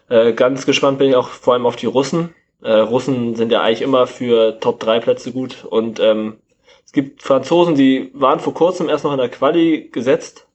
Äh, 0.09 0.33
ganz 0.33 0.65
gespannt 0.65 0.99
bin 0.99 1.09
ich 1.09 1.15
auch 1.15 1.29
vor 1.29 1.53
allem 1.53 1.65
auf 1.65 1.77
die 1.77 1.85
Russen. 1.85 2.35
Äh, 2.65 2.79
Russen 2.79 3.35
sind 3.35 3.51
ja 3.51 3.61
eigentlich 3.61 3.83
immer 3.83 4.07
für 4.07 4.59
Top 4.59 4.79
3 4.79 4.99
Plätze 4.99 5.31
gut 5.31 5.65
und 5.65 5.99
ähm, 5.99 6.37
es 6.83 6.91
gibt 6.91 7.21
Franzosen, 7.21 7.75
die 7.75 8.09
waren 8.15 8.39
vor 8.39 8.55
kurzem 8.55 8.89
erst 8.89 9.03
noch 9.03 9.11
in 9.11 9.19
der 9.19 9.29
Quali 9.29 9.89
gesetzt, 9.91 10.47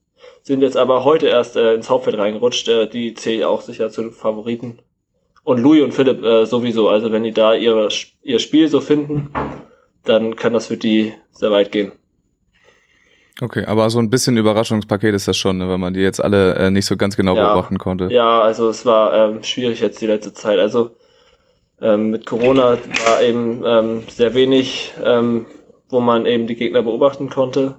sind 0.42 0.60
jetzt 0.60 0.76
aber 0.76 1.04
heute 1.04 1.28
erst 1.28 1.54
äh, 1.54 1.74
ins 1.74 1.88
Hauptfeld 1.88 2.18
reingerutscht. 2.18 2.68
Äh, 2.68 2.88
die 2.88 3.14
zähle 3.14 3.36
ich 3.36 3.44
auch 3.44 3.60
sicher 3.62 3.90
zu 3.90 4.02
den 4.02 4.10
Favoriten. 4.10 4.80
Und 5.44 5.60
Louis 5.60 5.82
und 5.82 5.92
Philipp 5.92 6.24
äh, 6.24 6.46
sowieso. 6.46 6.88
Also 6.88 7.12
wenn 7.12 7.22
die 7.22 7.32
da 7.32 7.54
ihre, 7.54 7.88
ihr 8.22 8.38
Spiel 8.40 8.66
so 8.66 8.80
finden, 8.80 9.30
dann 10.04 10.34
kann 10.34 10.52
das 10.52 10.66
für 10.66 10.76
die 10.76 11.12
sehr 11.30 11.52
weit 11.52 11.70
gehen. 11.70 11.92
Okay, 13.40 13.64
aber 13.66 13.88
so 13.88 14.00
ein 14.00 14.10
bisschen 14.10 14.36
Überraschungspaket 14.36 15.14
ist 15.14 15.28
das 15.28 15.36
schon, 15.36 15.58
ne, 15.58 15.68
weil 15.68 15.78
man 15.78 15.94
die 15.94 16.00
jetzt 16.00 16.22
alle 16.22 16.56
äh, 16.56 16.70
nicht 16.70 16.86
so 16.86 16.96
ganz 16.96 17.16
genau 17.16 17.36
ja, 17.36 17.46
beobachten 17.46 17.78
konnte. 17.78 18.08
Ja, 18.10 18.40
also 18.40 18.68
es 18.68 18.84
war 18.84 19.14
ähm, 19.14 19.44
schwierig 19.44 19.80
jetzt 19.80 20.00
die 20.00 20.06
letzte 20.06 20.32
Zeit. 20.34 20.58
Also 20.58 20.90
ähm, 21.80 22.10
mit 22.10 22.26
Corona 22.26 22.78
war 23.06 23.22
eben 23.22 23.62
ähm, 23.64 24.02
sehr 24.08 24.34
wenig, 24.34 24.92
ähm, 25.02 25.46
wo 25.88 26.00
man 26.00 26.26
eben 26.26 26.46
die 26.46 26.56
Gegner 26.56 26.82
beobachten 26.82 27.30
konnte. 27.30 27.76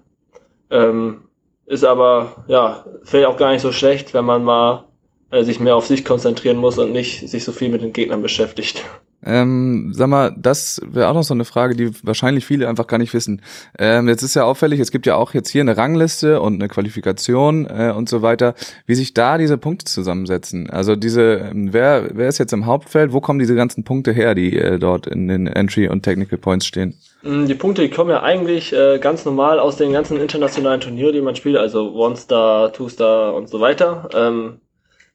Ähm, 0.70 1.24
ist 1.65 1.84
aber, 1.84 2.43
ja, 2.48 2.86
vielleicht 3.03 3.27
auch 3.27 3.38
gar 3.38 3.51
nicht 3.51 3.62
so 3.62 3.72
schlecht, 3.72 4.13
wenn 4.13 4.25
man 4.25 4.43
mal 4.43 4.86
äh, 5.29 5.43
sich 5.43 5.60
mehr 5.60 5.75
auf 5.75 5.86
sich 5.86 6.03
konzentrieren 6.03 6.58
muss 6.58 6.77
und 6.77 6.91
nicht 6.91 7.29
sich 7.29 7.43
so 7.43 7.51
viel 7.51 7.70
mit 7.70 7.81
den 7.81 7.93
Gegnern 7.93 8.22
beschäftigt. 8.22 8.84
Ähm, 9.23 9.91
sag 9.93 10.07
mal, 10.07 10.35
das 10.37 10.81
wäre 10.85 11.07
auch 11.07 11.13
noch 11.13 11.23
so 11.23 11.33
eine 11.33 11.45
Frage, 11.45 11.75
die 11.75 11.91
wahrscheinlich 12.03 12.45
viele 12.45 12.67
einfach 12.67 12.87
gar 12.87 12.97
nicht 12.97 13.13
wissen. 13.13 13.41
Ähm, 13.77 14.07
jetzt 14.07 14.23
ist 14.23 14.35
ja 14.35 14.43
auffällig, 14.43 14.79
es 14.79 14.91
gibt 14.91 15.05
ja 15.05 15.15
auch 15.15 15.33
jetzt 15.33 15.49
hier 15.49 15.61
eine 15.61 15.77
Rangliste 15.77 16.41
und 16.41 16.55
eine 16.55 16.67
Qualifikation 16.67 17.67
äh, 17.67 17.93
und 17.95 18.09
so 18.09 18.21
weiter, 18.21 18.55
wie 18.87 18.95
sich 18.95 19.13
da 19.13 19.37
diese 19.37 19.57
Punkte 19.57 19.85
zusammensetzen. 19.85 20.69
Also 20.69 20.95
diese, 20.95 21.49
ähm, 21.51 21.71
wer, 21.71 22.09
wer 22.13 22.27
ist 22.27 22.39
jetzt 22.39 22.53
im 22.53 22.65
Hauptfeld? 22.65 23.13
Wo 23.13 23.21
kommen 23.21 23.39
diese 23.39 23.55
ganzen 23.55 23.83
Punkte 23.83 24.11
her, 24.11 24.33
die 24.33 24.57
äh, 24.57 24.79
dort 24.79 25.07
in 25.07 25.27
den 25.27 25.47
Entry 25.47 25.87
und 25.87 26.03
Technical 26.03 26.39
Points 26.39 26.65
stehen? 26.65 26.95
Mm, 27.21 27.45
die 27.45 27.55
Punkte, 27.55 27.83
die 27.83 27.89
kommen 27.89 28.09
ja 28.09 28.23
eigentlich 28.23 28.73
äh, 28.73 28.97
ganz 28.99 29.25
normal 29.25 29.59
aus 29.59 29.77
den 29.77 29.93
ganzen 29.93 30.19
internationalen 30.19 30.81
Turnieren, 30.81 31.13
die 31.13 31.21
man 31.21 31.35
spielt, 31.35 31.57
also 31.57 31.93
One 31.93 32.15
Star, 32.15 32.73
Two 32.73 32.89
Star 32.89 33.35
und 33.35 33.49
so 33.49 33.59
weiter. 33.59 34.09
Ähm, 34.15 34.59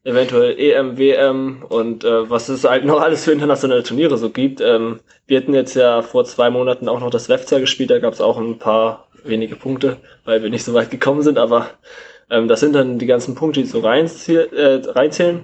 eventuell 0.07 0.57
EM, 0.57 0.97
WM 0.97 1.63
und 1.67 2.05
äh, 2.05 2.29
was 2.29 2.47
es 2.47 2.63
halt 2.63 2.85
noch 2.85 3.01
alles 3.01 3.25
für 3.25 3.33
internationale 3.33 3.83
Turniere 3.83 4.17
so 4.17 4.29
gibt. 4.29 4.61
Ähm, 4.61 5.01
wir 5.27 5.37
hatten 5.37 5.53
jetzt 5.53 5.75
ja 5.75 6.01
vor 6.01 6.23
zwei 6.23 6.49
Monaten 6.49 6.87
auch 6.87 7.01
noch 7.01 7.09
das 7.09 7.27
WEFZA 7.27 7.59
gespielt, 7.59 7.91
da 7.91 7.99
gab 7.99 8.13
es 8.13 8.21
auch 8.21 8.37
ein 8.37 8.57
paar 8.57 9.09
wenige 9.25 9.57
Punkte, 9.57 9.97
weil 10.23 10.41
wir 10.41 10.49
nicht 10.49 10.63
so 10.63 10.73
weit 10.73 10.91
gekommen 10.91 11.23
sind, 11.23 11.37
aber 11.37 11.71
ähm, 12.29 12.47
das 12.47 12.61
sind 12.61 12.73
dann 12.73 12.99
die 12.99 13.05
ganzen 13.05 13.35
Punkte, 13.35 13.61
die 13.61 13.67
so 13.67 13.81
reinzähl 13.81 14.49
äh, 14.53 14.89
reinzählen. 14.89 15.43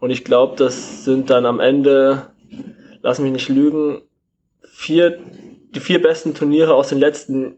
Und 0.00 0.10
ich 0.10 0.22
glaube, 0.22 0.56
das 0.56 1.04
sind 1.04 1.30
dann 1.30 1.46
am 1.46 1.58
Ende, 1.58 2.26
lass 3.00 3.18
mich 3.18 3.32
nicht 3.32 3.48
lügen, 3.48 4.02
vier, 4.70 5.18
die 5.74 5.80
vier 5.80 6.02
besten 6.02 6.34
Turniere 6.34 6.74
aus 6.74 6.90
den 6.90 6.98
letzten 6.98 7.56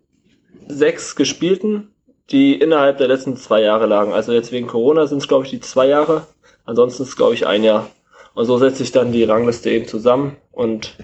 sechs 0.68 1.16
gespielten 1.16 1.88
die 2.30 2.54
innerhalb 2.54 2.98
der 2.98 3.08
letzten 3.08 3.36
zwei 3.36 3.62
Jahre 3.62 3.86
lagen. 3.86 4.12
Also 4.12 4.32
jetzt 4.32 4.52
wegen 4.52 4.66
Corona 4.66 5.06
sind 5.06 5.18
es, 5.18 5.28
glaube 5.28 5.44
ich, 5.44 5.50
die 5.50 5.60
zwei 5.60 5.86
Jahre. 5.86 6.26
Ansonsten 6.64 7.02
ist 7.02 7.10
es, 7.10 7.16
glaube 7.16 7.34
ich, 7.34 7.46
ein 7.46 7.64
Jahr. 7.64 7.88
Und 8.34 8.46
so 8.46 8.58
setzt 8.58 8.78
sich 8.78 8.92
dann 8.92 9.12
die 9.12 9.24
Rangliste 9.24 9.70
eben 9.70 9.86
zusammen 9.86 10.36
und 10.52 10.96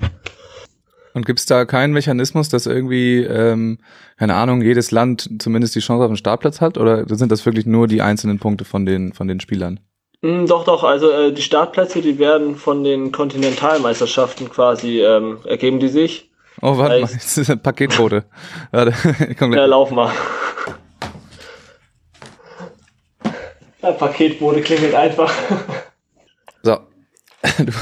und 1.16 1.24
gibt 1.24 1.38
es 1.38 1.46
da 1.46 1.64
keinen 1.64 1.94
Mechanismus, 1.94 2.50
dass 2.50 2.66
irgendwie, 2.66 3.22
ähm, 3.22 3.78
keine 4.18 4.34
Ahnung, 4.34 4.60
jedes 4.60 4.90
Land 4.90 5.30
zumindest 5.38 5.74
die 5.74 5.80
Chance 5.80 6.04
auf 6.04 6.10
einen 6.10 6.18
Startplatz 6.18 6.60
hat? 6.60 6.76
Oder 6.76 7.06
sind 7.08 7.32
das 7.32 7.46
wirklich 7.46 7.64
nur 7.64 7.86
die 7.86 8.02
einzelnen 8.02 8.38
Punkte 8.38 8.66
von 8.66 8.84
den, 8.84 9.14
von 9.14 9.26
den 9.26 9.40
Spielern? 9.40 9.80
Mm, 10.20 10.44
doch, 10.44 10.64
doch. 10.64 10.84
Also 10.84 11.10
äh, 11.10 11.32
die 11.32 11.40
Startplätze, 11.40 12.02
die 12.02 12.18
werden 12.18 12.56
von 12.56 12.84
den 12.84 13.12
Kontinentalmeisterschaften 13.12 14.50
quasi 14.50 15.00
ähm, 15.00 15.38
ergeben 15.46 15.80
die 15.80 15.88
sich. 15.88 16.30
Oh, 16.60 16.76
warte 16.76 17.00
mal, 17.00 17.10
jetzt 17.12 17.38
ist 17.38 17.48
ein 17.48 17.62
Paketbote. 17.62 18.24
warte, 18.70 18.92
komm 19.38 19.52
gleich. 19.52 19.62
Ja, 19.62 19.66
lauf 19.66 19.90
mal. 19.90 20.12
Paketbote 23.92 24.60
klingelt 24.60 24.94
einfach. 24.94 25.32
So. 26.62 26.78
Du, 27.58 27.72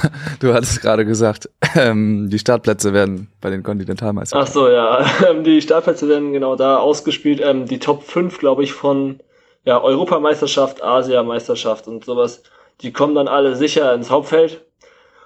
du 0.40 0.54
hattest 0.54 0.82
gerade 0.82 1.06
gesagt, 1.06 1.48
ähm, 1.74 2.28
die 2.28 2.38
Startplätze 2.38 2.92
werden 2.92 3.32
bei 3.40 3.50
den 3.50 3.62
Kontinentalmeistern. 3.62 4.42
Ach 4.42 4.46
so, 4.46 4.68
ja. 4.68 5.04
Die 5.42 5.62
Startplätze 5.62 6.08
werden 6.08 6.32
genau 6.32 6.54
da 6.56 6.76
ausgespielt. 6.76 7.40
Ähm, 7.40 7.66
die 7.66 7.78
Top 7.78 8.02
5, 8.02 8.38
glaube 8.38 8.62
ich, 8.62 8.72
von 8.72 9.20
ja, 9.64 9.80
Europameisterschaft, 9.80 10.82
Asiameisterschaft 10.82 11.88
und 11.88 12.04
sowas, 12.04 12.42
die 12.82 12.92
kommen 12.92 13.14
dann 13.14 13.28
alle 13.28 13.56
sicher 13.56 13.94
ins 13.94 14.10
Hauptfeld. 14.10 14.64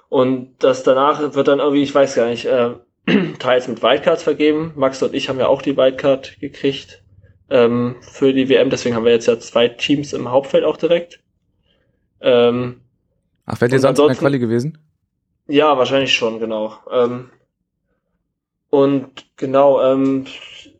Und 0.07 0.55
das 0.59 0.83
danach 0.83 1.35
wird 1.35 1.47
dann 1.47 1.59
irgendwie, 1.59 1.83
ich 1.83 1.93
weiß 1.93 2.15
gar 2.15 2.29
nicht, 2.29 2.45
äh, 2.45 2.71
teils 3.39 3.67
mit 3.67 3.83
Wildcards 3.83 4.23
vergeben. 4.23 4.73
Max 4.75 5.03
und 5.03 5.13
ich 5.13 5.29
haben 5.29 5.39
ja 5.39 5.47
auch 5.47 5.61
die 5.61 5.75
Wildcard 5.75 6.39
gekriegt 6.39 7.01
ähm, 7.49 7.95
für 8.01 8.33
die 8.33 8.49
WM. 8.49 8.69
Deswegen 8.69 8.95
haben 8.95 9.05
wir 9.05 9.11
jetzt 9.11 9.27
ja 9.27 9.39
zwei 9.39 9.67
Teams 9.67 10.13
im 10.13 10.29
Hauptfeld 10.31 10.63
auch 10.63 10.77
direkt. 10.77 11.19
Ähm, 12.21 12.81
Ach, 13.45 13.59
wärt 13.61 13.71
ihr 13.71 13.79
sonst 13.79 13.99
in 13.99 14.07
der 14.07 14.15
Quali 14.15 14.39
gewesen? 14.39 14.77
Ja, 15.47 15.77
wahrscheinlich 15.77 16.13
schon, 16.13 16.39
genau. 16.39 16.77
Ähm, 16.91 17.31
und 18.69 19.25
genau, 19.35 19.81
ähm, 19.81 20.25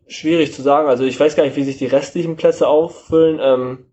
schwierig 0.06 0.54
zu 0.54 0.62
sagen. 0.62 0.88
Also 0.88 1.04
ich 1.04 1.18
weiß 1.18 1.34
gar 1.36 1.44
nicht, 1.44 1.56
wie 1.56 1.64
sich 1.64 1.78
die 1.78 1.86
restlichen 1.86 2.36
Plätze 2.36 2.68
auffüllen. 2.68 3.40
Ähm, 3.42 3.86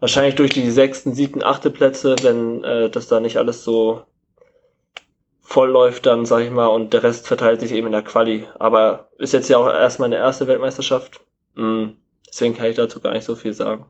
wahrscheinlich 0.00 0.34
durch 0.34 0.50
die 0.50 0.70
sechsten, 0.70 1.14
siebten, 1.14 1.42
achte 1.42 1.70
Plätze, 1.70 2.16
wenn 2.22 2.64
äh, 2.64 2.90
das 2.90 3.06
da 3.06 3.20
nicht 3.20 3.36
alles 3.36 3.64
so 3.64 4.02
voll 5.40 5.70
läuft, 5.70 6.06
dann 6.06 6.26
sag 6.26 6.42
ich 6.42 6.50
mal, 6.50 6.66
und 6.66 6.92
der 6.92 7.02
Rest 7.02 7.28
verteilt 7.28 7.60
sich 7.60 7.72
eben 7.72 7.86
in 7.86 7.92
der 7.92 8.02
Quali. 8.02 8.46
Aber 8.58 9.10
ist 9.18 9.34
jetzt 9.34 9.48
ja 9.48 9.58
auch 9.58 9.66
erstmal 9.66 10.06
eine 10.06 10.16
erste 10.16 10.46
Weltmeisterschaft. 10.46 11.20
Mm, 11.54 11.90
Deswegen 12.34 12.56
kann 12.56 12.66
ich 12.66 12.74
dazu 12.74 12.98
gar 12.98 13.12
nicht 13.12 13.22
so 13.22 13.36
viel 13.36 13.52
sagen. 13.52 13.86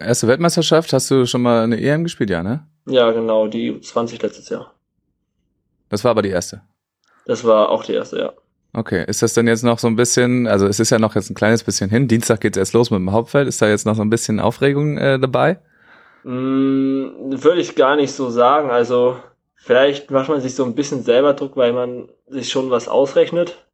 Erste 0.00 0.26
Weltmeisterschaft, 0.26 0.94
hast 0.94 1.10
du 1.10 1.26
schon 1.26 1.42
mal 1.42 1.62
eine 1.62 1.78
EM 1.78 2.04
gespielt, 2.04 2.30
ja, 2.30 2.42
ne? 2.42 2.66
Ja, 2.86 3.10
genau, 3.10 3.48
die 3.48 3.78
20 3.78 4.22
letztes 4.22 4.48
Jahr. 4.48 4.72
Das 5.90 6.02
war 6.02 6.12
aber 6.12 6.22
die 6.22 6.30
erste. 6.30 6.62
Das 7.26 7.44
war 7.44 7.68
auch 7.68 7.84
die 7.84 7.92
erste, 7.92 8.18
ja. 8.18 8.32
Okay, 8.72 9.04
ist 9.06 9.20
das 9.20 9.34
denn 9.34 9.46
jetzt 9.46 9.62
noch 9.62 9.78
so 9.78 9.88
ein 9.88 9.96
bisschen, 9.96 10.46
also 10.46 10.66
es 10.66 10.80
ist 10.80 10.88
ja 10.88 10.98
noch 10.98 11.14
jetzt 11.14 11.28
ein 11.28 11.34
kleines 11.34 11.62
bisschen 11.62 11.90
hin, 11.90 12.08
Dienstag 12.08 12.40
geht's 12.40 12.56
erst 12.56 12.72
los 12.72 12.90
mit 12.90 12.98
dem 12.98 13.12
Hauptfeld, 13.12 13.46
ist 13.46 13.60
da 13.60 13.68
jetzt 13.68 13.84
noch 13.84 13.94
so 13.94 14.00
ein 14.00 14.10
bisschen 14.10 14.40
Aufregung 14.40 14.96
äh, 14.96 15.18
dabei? 15.18 15.58
Mm, 16.22 17.08
Würde 17.28 17.60
ich 17.60 17.76
gar 17.76 17.96
nicht 17.96 18.12
so 18.12 18.30
sagen, 18.30 18.70
also 18.70 19.18
vielleicht 19.54 20.10
macht 20.10 20.30
man 20.30 20.40
sich 20.40 20.54
so 20.54 20.64
ein 20.64 20.74
bisschen 20.74 21.02
selber 21.02 21.34
Druck, 21.34 21.58
weil 21.58 21.74
man 21.74 22.08
sich 22.26 22.48
schon 22.48 22.70
was 22.70 22.88
ausrechnet, 22.88 23.66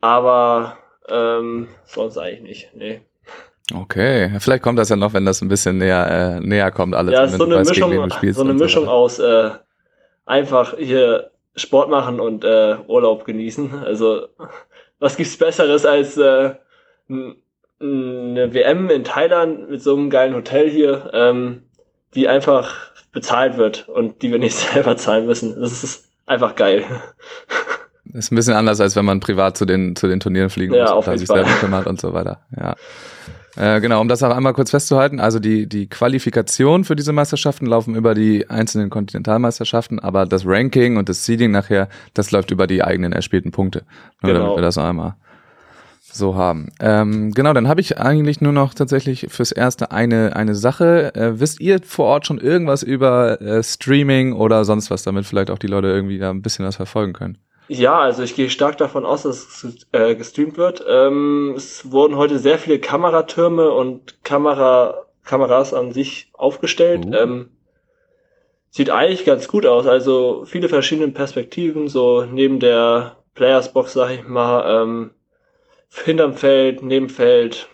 aber 0.00 0.78
ähm, 1.08 1.68
sonst 1.86 2.18
eigentlich 2.18 2.42
nicht, 2.42 2.70
nee. 2.74 3.00
Okay, 3.74 4.30
vielleicht 4.38 4.62
kommt 4.62 4.78
das 4.78 4.90
ja 4.90 4.96
noch, 4.96 5.12
wenn 5.12 5.24
das 5.24 5.42
ein 5.42 5.48
bisschen 5.48 5.78
näher, 5.78 6.38
äh, 6.38 6.40
näher 6.40 6.70
kommt, 6.70 6.94
alles. 6.94 7.12
Ja, 7.12 7.26
so 7.26 7.44
eine 7.44 7.58
Mischung, 7.58 8.10
so 8.32 8.42
eine 8.42 8.54
Mischung 8.54 8.84
so 8.84 8.90
aus 8.90 9.18
äh, 9.18 9.50
einfach 10.24 10.76
hier 10.78 11.30
Sport 11.56 11.90
machen 11.90 12.20
und 12.20 12.44
äh, 12.44 12.76
Urlaub 12.86 13.24
genießen. 13.24 13.82
Also 13.84 14.28
was 14.98 15.16
gibt's 15.16 15.36
Besseres 15.36 15.84
als 15.84 16.16
äh, 16.16 16.54
eine 17.08 18.54
WM 18.54 18.88
in 18.90 19.04
Thailand 19.04 19.70
mit 19.70 19.82
so 19.82 19.96
einem 19.96 20.10
geilen 20.10 20.34
Hotel 20.34 20.70
hier, 20.70 21.10
ähm, 21.12 21.62
die 22.14 22.28
einfach 22.28 22.92
bezahlt 23.12 23.56
wird 23.56 23.88
und 23.88 24.22
die 24.22 24.30
wir 24.30 24.38
nicht 24.38 24.56
selber 24.56 24.96
zahlen 24.96 25.26
müssen. 25.26 25.60
Das 25.60 25.82
ist 25.82 26.08
einfach 26.26 26.54
geil. 26.54 26.84
Ist 28.12 28.32
ein 28.32 28.36
bisschen 28.36 28.54
anders, 28.54 28.80
als 28.80 28.96
wenn 28.96 29.04
man 29.04 29.20
privat 29.20 29.56
zu 29.56 29.64
den, 29.64 29.96
zu 29.96 30.08
den 30.08 30.20
Turnieren 30.20 30.50
fliegen 30.50 30.74
ja, 30.74 30.94
muss 30.94 31.06
und 31.06 31.18
sich 31.18 31.28
selber 31.28 31.50
kümmert 31.60 31.86
und 31.86 32.00
so 32.00 32.12
weiter. 32.12 32.40
Ja. 32.56 32.74
Äh, 33.56 33.80
genau, 33.80 34.02
um 34.02 34.08
das 34.08 34.22
auch 34.22 34.34
einmal 34.36 34.52
kurz 34.52 34.70
festzuhalten, 34.70 35.18
also 35.18 35.38
die, 35.38 35.66
die 35.66 35.88
Qualifikation 35.88 36.84
für 36.84 36.94
diese 36.94 37.12
Meisterschaften 37.12 37.64
laufen 37.64 37.94
über 37.94 38.14
die 38.14 38.50
einzelnen 38.50 38.90
Kontinentalmeisterschaften, 38.90 39.98
aber 39.98 40.26
das 40.26 40.44
Ranking 40.44 40.98
und 40.98 41.08
das 41.08 41.24
Seeding 41.24 41.52
nachher, 41.52 41.88
das 42.12 42.30
läuft 42.32 42.50
über 42.50 42.66
die 42.66 42.84
eigenen 42.84 43.12
erspielten 43.12 43.52
Punkte. 43.52 43.84
Nur 44.20 44.32
genau. 44.32 44.44
damit 44.44 44.58
wir 44.58 44.62
das 44.62 44.76
einmal 44.76 45.14
so 46.12 46.34
haben. 46.34 46.68
Ähm, 46.80 47.32
genau, 47.32 47.52
dann 47.52 47.68
habe 47.68 47.80
ich 47.80 47.98
eigentlich 47.98 48.40
nur 48.40 48.52
noch 48.52 48.74
tatsächlich 48.74 49.26
fürs 49.28 49.52
Erste 49.52 49.90
eine, 49.90 50.34
eine 50.34 50.54
Sache. 50.54 51.14
Äh, 51.14 51.40
wisst 51.40 51.60
ihr 51.60 51.80
vor 51.82 52.06
Ort 52.06 52.26
schon 52.26 52.38
irgendwas 52.38 52.82
über 52.82 53.40
äh, 53.40 53.62
Streaming 53.62 54.32
oder 54.32 54.64
sonst 54.64 54.90
was, 54.90 55.02
damit 55.02 55.26
vielleicht 55.26 55.50
auch 55.50 55.58
die 55.58 55.66
Leute 55.66 55.88
irgendwie 55.88 56.18
da 56.18 56.30
ein 56.30 56.42
bisschen 56.42 56.64
was 56.64 56.76
verfolgen 56.76 57.12
können? 57.12 57.38
Ja, 57.68 57.98
also 57.98 58.22
ich 58.22 58.36
gehe 58.36 58.48
stark 58.48 58.78
davon 58.78 59.04
aus, 59.04 59.22
dass 59.22 59.64
es 59.64 59.86
äh, 59.92 60.14
gestreamt 60.14 60.56
wird. 60.56 60.84
Ähm, 60.88 61.54
es 61.56 61.90
wurden 61.90 62.16
heute 62.16 62.38
sehr 62.38 62.58
viele 62.58 62.78
Kameratürme 62.78 63.70
und 63.70 64.22
Kamera, 64.22 65.06
Kameras 65.24 65.74
an 65.74 65.92
sich 65.92 66.30
aufgestellt. 66.32 67.06
Uh. 67.06 67.14
Ähm, 67.14 67.50
sieht 68.70 68.90
eigentlich 68.90 69.24
ganz 69.24 69.48
gut 69.48 69.66
aus. 69.66 69.86
Also 69.86 70.44
viele 70.44 70.68
verschiedene 70.68 71.10
Perspektiven, 71.10 71.88
so 71.88 72.24
neben 72.24 72.60
der 72.60 73.16
Playersbox, 73.34 73.94
sag 73.94 74.10
ich 74.10 74.28
mal, 74.28 74.82
ähm, 74.82 75.10
hinterm 76.04 76.34
Feld, 76.34 76.82
neben 76.82 77.08
Feld. 77.08 77.68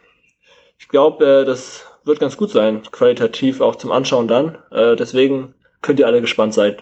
Ich 0.79 0.89
glaube, 0.89 1.25
äh, 1.25 1.45
das 1.45 1.87
wird 2.05 2.19
ganz 2.21 2.37
gut 2.37 2.51
sein, 2.51 2.83
qualitativ 2.91 3.61
auch 3.61 3.77
zum 3.77 3.93
Anschauen 3.93 4.29
dann. 4.29 4.59
Äh, 4.71 4.97
deswegen 4.97 5.55
könnt 5.83 6.01
ihr 6.01 6.07
alle 6.07 6.21
gespannt 6.21 6.55
sein. 6.55 6.77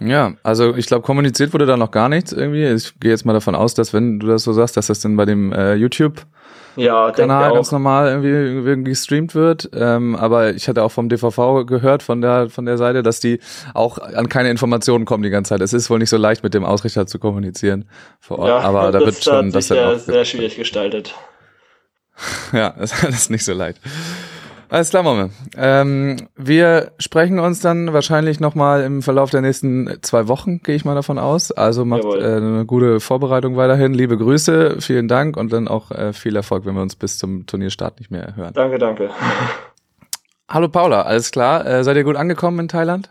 Ja, 0.00 0.34
also 0.42 0.74
ich 0.76 0.86
glaube, 0.86 1.02
kommuniziert 1.02 1.52
wurde 1.52 1.66
da 1.66 1.76
noch 1.76 1.90
gar 1.90 2.08
nichts 2.08 2.32
irgendwie. 2.32 2.66
Ich 2.66 2.98
gehe 3.00 3.10
jetzt 3.10 3.24
mal 3.24 3.32
davon 3.32 3.54
aus, 3.54 3.74
dass 3.74 3.92
wenn 3.92 4.18
du 4.18 4.26
das 4.26 4.42
so 4.44 4.52
sagst, 4.52 4.76
dass 4.76 4.88
das 4.88 5.00
dann 5.00 5.16
bei 5.16 5.24
dem 5.24 5.52
äh, 5.52 5.74
YouTube 5.74 6.26
ja, 6.76 7.10
Kanal 7.10 7.54
ganz 7.54 7.72
normal 7.72 8.08
irgendwie, 8.08 8.28
irgendwie 8.28 8.90
gestreamt 8.90 9.34
wird. 9.34 9.70
Ähm, 9.74 10.14
aber 10.14 10.54
ich 10.54 10.68
hatte 10.68 10.82
auch 10.82 10.90
vom 10.92 11.08
DVV 11.08 11.64
gehört 11.66 12.02
von 12.02 12.20
der 12.20 12.50
von 12.50 12.66
der 12.66 12.76
Seite, 12.76 13.02
dass 13.02 13.20
die 13.20 13.40
auch 13.72 13.98
an 13.98 14.28
keine 14.28 14.50
Informationen 14.50 15.06
kommen 15.06 15.22
die 15.22 15.30
ganze 15.30 15.50
Zeit. 15.50 15.62
Es 15.62 15.72
ist 15.72 15.88
wohl 15.88 15.98
nicht 15.98 16.10
so 16.10 16.18
leicht 16.18 16.42
mit 16.42 16.54
dem 16.54 16.64
Ausrichter 16.64 17.06
zu 17.06 17.18
kommunizieren 17.18 17.86
vor 18.20 18.40
Ort. 18.40 18.48
Ja, 18.48 18.58
aber 18.58 18.92
da 18.92 19.00
wird 19.06 19.22
schon 19.22 19.50
das 19.52 19.68
dann 19.68 19.96
auch 19.96 19.98
sehr 19.98 20.24
schwierig 20.24 20.56
gestaltet. 20.56 21.14
ja, 22.52 22.70
das 22.78 23.02
ist 23.02 23.30
nicht 23.30 23.44
so 23.44 23.52
leicht. 23.52 23.80
Alles 24.68 24.90
klar, 24.90 25.04
Momme. 25.04 25.30
Ähm, 25.56 26.16
wir 26.34 26.92
sprechen 26.98 27.38
uns 27.38 27.60
dann 27.60 27.92
wahrscheinlich 27.92 28.40
nochmal 28.40 28.82
im 28.82 29.02
Verlauf 29.02 29.30
der 29.30 29.40
nächsten 29.40 29.98
zwei 30.02 30.26
Wochen, 30.26 30.60
gehe 30.62 30.74
ich 30.74 30.84
mal 30.84 30.94
davon 30.94 31.18
aus. 31.18 31.52
Also 31.52 31.84
macht 31.84 32.04
äh, 32.04 32.36
eine 32.36 32.64
gute 32.66 32.98
Vorbereitung 32.98 33.56
weiterhin. 33.56 33.94
Liebe 33.94 34.16
Grüße, 34.16 34.80
vielen 34.80 35.06
Dank 35.06 35.36
und 35.36 35.52
dann 35.52 35.68
auch 35.68 35.92
äh, 35.92 36.12
viel 36.12 36.34
Erfolg, 36.34 36.66
wenn 36.66 36.74
wir 36.74 36.82
uns 36.82 36.96
bis 36.96 37.18
zum 37.18 37.46
Turnierstart 37.46 38.00
nicht 38.00 38.10
mehr 38.10 38.34
hören. 38.34 38.52
Danke, 38.54 38.78
danke. 38.78 39.10
Hallo 40.48 40.68
Paula, 40.68 41.02
alles 41.02 41.30
klar? 41.30 41.66
Äh, 41.66 41.84
seid 41.84 41.96
ihr 41.96 42.04
gut 42.04 42.16
angekommen 42.16 42.60
in 42.60 42.68
Thailand? 42.68 43.10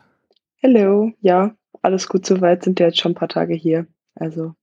Hallo, 0.64 1.12
ja, 1.22 1.52
alles 1.82 2.08
gut 2.08 2.26
soweit, 2.26 2.64
sind 2.64 2.80
ja 2.80 2.88
jetzt 2.88 3.00
schon 3.00 3.12
ein 3.12 3.16
paar 3.16 3.28
Tage 3.28 3.54
hier. 3.54 3.88
Also. 4.16 4.54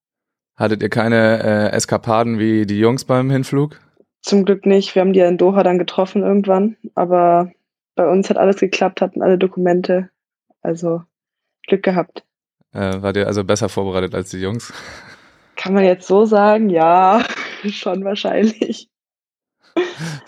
Hattet 0.56 0.82
ihr 0.82 0.88
keine 0.88 1.42
äh, 1.42 1.72
Eskapaden 1.72 2.38
wie 2.38 2.66
die 2.66 2.78
Jungs 2.78 3.04
beim 3.04 3.30
Hinflug? 3.30 3.78
Zum 4.22 4.44
Glück 4.44 4.66
nicht. 4.66 4.94
Wir 4.94 5.00
haben 5.00 5.12
die 5.12 5.18
ja 5.18 5.28
in 5.28 5.36
Doha 5.36 5.62
dann 5.62 5.78
getroffen 5.78 6.22
irgendwann, 6.22 6.76
aber 6.94 7.52
bei 7.96 8.08
uns 8.08 8.30
hat 8.30 8.38
alles 8.38 8.56
geklappt, 8.56 9.00
hatten 9.00 9.22
alle 9.22 9.36
Dokumente. 9.36 10.08
Also 10.62 11.02
Glück 11.66 11.82
gehabt. 11.82 12.24
Äh, 12.72 13.02
wart 13.02 13.16
ihr 13.16 13.26
also 13.26 13.44
besser 13.44 13.68
vorbereitet 13.68 14.14
als 14.14 14.30
die 14.30 14.38
Jungs? 14.38 14.72
Kann 15.56 15.74
man 15.74 15.84
jetzt 15.84 16.06
so 16.06 16.24
sagen? 16.24 16.70
Ja, 16.70 17.24
schon 17.68 18.04
wahrscheinlich. 18.04 18.88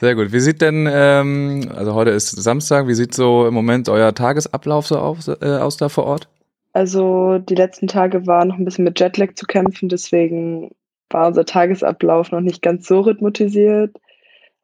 Sehr 0.01 0.15
gut. 0.15 0.33
Wie 0.33 0.41
sieht 0.41 0.61
denn, 0.61 0.89
ähm, 0.91 1.71
also 1.75 1.95
heute 1.95 2.11
ist 2.11 2.31
Samstag, 2.31 2.87
wie 2.89 2.95
sieht 2.95 3.15
so 3.15 3.47
im 3.47 3.55
Moment 3.55 3.89
euer 3.89 4.15
Tagesablauf 4.15 4.87
so 4.87 4.99
aus, 4.99 5.29
äh, 5.29 5.59
aus 5.61 5.77
da 5.77 5.89
vor 5.89 6.05
Ort? 6.05 6.29
Also 6.73 7.39
die 7.39 7.55
letzten 7.55 7.87
Tage 7.87 8.27
waren 8.27 8.49
noch 8.49 8.59
ein 8.59 8.65
bisschen 8.65 8.85
mit 8.85 8.99
Jetlag 8.99 9.35
zu 9.35 9.47
kämpfen, 9.47 9.89
deswegen 9.89 10.71
war 11.15 11.29
unser 11.29 11.47
Tagesablauf 11.47 12.33
noch 12.33 12.41
nicht 12.43 12.61
ganz 12.61 12.87
so 12.87 13.01
rhythmisiert. 13.01 13.97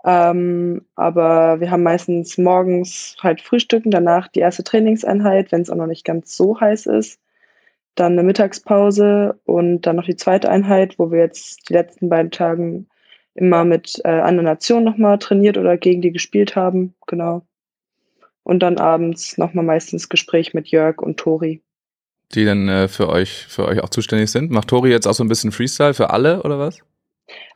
Ähm, 0.04 0.82
aber 0.96 1.60
wir 1.60 1.70
haben 1.70 1.82
meistens 1.82 2.36
morgens 2.38 3.16
halt 3.22 3.40
Frühstücken, 3.40 3.90
danach 3.90 4.28
die 4.28 4.40
erste 4.40 4.64
Trainingseinheit, 4.64 5.52
wenn 5.52 5.62
es 5.62 5.70
auch 5.70 5.76
noch 5.76 5.86
nicht 5.86 6.04
ganz 6.04 6.36
so 6.36 6.60
heiß 6.60 6.86
ist. 6.86 7.20
Dann 7.94 8.12
eine 8.12 8.22
Mittagspause 8.24 9.38
und 9.44 9.82
dann 9.82 9.96
noch 9.96 10.04
die 10.04 10.16
zweite 10.16 10.48
Einheit, 10.50 10.98
wo 10.98 11.10
wir 11.10 11.20
jetzt 11.20 11.68
die 11.68 11.74
letzten 11.74 12.08
beiden 12.08 12.30
Tagen 12.30 12.88
immer 13.34 13.64
mit 13.64 14.00
äh, 14.04 14.08
anderen 14.08 14.46
Nationen 14.46 14.84
nochmal 14.84 15.18
trainiert 15.18 15.56
oder 15.56 15.76
gegen 15.76 16.02
die 16.02 16.12
gespielt 16.12 16.56
haben. 16.56 16.94
Genau. 17.06 17.42
Und 18.42 18.60
dann 18.62 18.78
abends 18.78 19.38
nochmal 19.38 19.64
meistens 19.64 20.08
Gespräch 20.08 20.54
mit 20.54 20.68
Jörg 20.68 21.00
und 21.00 21.18
Tori 21.18 21.62
die 22.34 22.44
dann 22.44 22.68
äh, 22.68 22.88
für 22.88 23.08
euch 23.08 23.46
für 23.48 23.66
euch 23.66 23.82
auch 23.82 23.88
zuständig 23.88 24.30
sind. 24.30 24.50
Macht 24.50 24.68
Tori 24.68 24.90
jetzt 24.90 25.06
auch 25.06 25.14
so 25.14 25.24
ein 25.24 25.28
bisschen 25.28 25.52
Freestyle 25.52 25.94
für 25.94 26.10
alle 26.10 26.42
oder 26.42 26.58
was? 26.58 26.78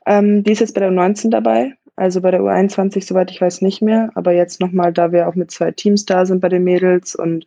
Ähm, 0.07 0.45
die 0.45 0.53
ist 0.53 0.61
jetzt 0.61 0.75
bei 0.75 0.81
der 0.81 0.91
U19 0.91 1.31
dabei, 1.31 1.75
also 1.97 2.21
bei 2.21 2.31
der 2.31 2.41
U21 2.41 3.07
soweit 3.07 3.31
ich 3.31 3.41
weiß 3.41 3.63
nicht 3.63 3.83
mehr, 3.83 4.11
aber 4.15 4.33
jetzt 4.33 4.61
nochmal, 4.61 4.93
da 4.93 5.13
wir 5.13 5.29
auch 5.29 5.35
mit 5.35 5.51
zwei 5.51 5.71
Teams 5.71 6.05
da 6.05 6.27
sind 6.27 6.41
bei 6.41 6.49
den 6.49 6.65
Mädels 6.65 7.15
und 7.15 7.47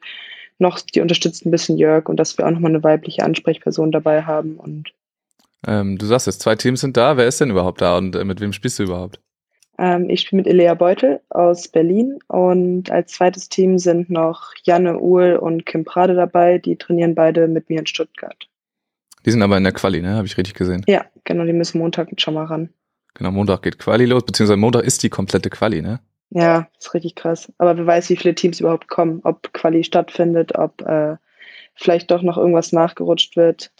noch 0.59 0.79
die 0.79 1.01
unterstützt 1.01 1.45
ein 1.45 1.51
bisschen 1.51 1.77
Jörg 1.77 2.09
und 2.09 2.17
dass 2.17 2.37
wir 2.37 2.47
auch 2.47 2.51
nochmal 2.51 2.71
eine 2.71 2.83
weibliche 2.83 3.23
Ansprechperson 3.23 3.91
dabei 3.91 4.23
haben 4.23 4.55
und 4.57 4.91
ähm, 5.65 5.97
du 5.97 6.05
sagst 6.05 6.27
jetzt, 6.27 6.41
zwei 6.41 6.55
Teams 6.55 6.81
sind 6.81 6.97
da. 6.97 7.17
Wer 7.17 7.27
ist 7.27 7.41
denn 7.41 7.49
überhaupt 7.49 7.81
da 7.81 7.97
und 7.97 8.15
äh, 8.15 8.23
mit 8.23 8.39
wem 8.39 8.53
spielst 8.53 8.79
du 8.79 8.83
überhaupt? 8.83 9.19
Ähm, 9.77 10.09
ich 10.09 10.21
spiele 10.21 10.41
mit 10.41 10.47
Elea 10.47 10.73
Beutel 10.73 11.21
aus 11.29 11.67
Berlin 11.67 12.19
und 12.27 12.89
als 12.91 13.11
zweites 13.11 13.49
Team 13.49 13.77
sind 13.77 14.09
noch 14.09 14.53
Janne 14.63 14.99
Uhl 14.99 15.35
und 15.35 15.65
Kim 15.65 15.85
Prade 15.85 16.15
dabei. 16.15 16.57
Die 16.57 16.77
trainieren 16.77 17.15
beide 17.15 17.47
mit 17.47 17.69
mir 17.69 17.79
in 17.79 17.87
Stuttgart. 17.87 18.47
Die 19.25 19.31
sind 19.31 19.41
aber 19.41 19.57
in 19.57 19.63
der 19.63 19.73
Quali, 19.73 20.01
ne? 20.01 20.15
Habe 20.15 20.25
ich 20.25 20.37
richtig 20.37 20.55
gesehen. 20.55 20.83
Ja, 20.87 21.05
genau, 21.25 21.43
die 21.43 21.53
müssen 21.53 21.79
Montag 21.79 22.09
schon 22.17 22.33
mal 22.33 22.45
ran. 22.45 22.69
Genau, 23.13 23.31
Montag 23.31 23.61
geht 23.63 23.79
Quali 23.79 24.05
los, 24.05 24.23
beziehungsweise 24.23 24.57
Montag 24.57 24.83
ist 24.83 25.03
die 25.03 25.09
komplette 25.09 25.49
Quali, 25.49 25.81
ne? 25.81 25.99
Ja, 26.29 26.67
ist 26.77 26.93
richtig 26.93 27.15
krass. 27.15 27.51
Aber 27.57 27.77
wer 27.77 27.85
weiß, 27.85 28.09
wie 28.09 28.17
viele 28.17 28.35
Teams 28.35 28.59
überhaupt 28.59 28.87
kommen, 28.87 29.21
ob 29.23 29.53
Quali 29.53 29.83
stattfindet, 29.83 30.55
ob 30.55 30.81
äh, 30.81 31.17
vielleicht 31.75 32.11
doch 32.11 32.21
noch 32.21 32.37
irgendwas 32.37 32.71
nachgerutscht 32.71 33.35
wird. 33.37 33.71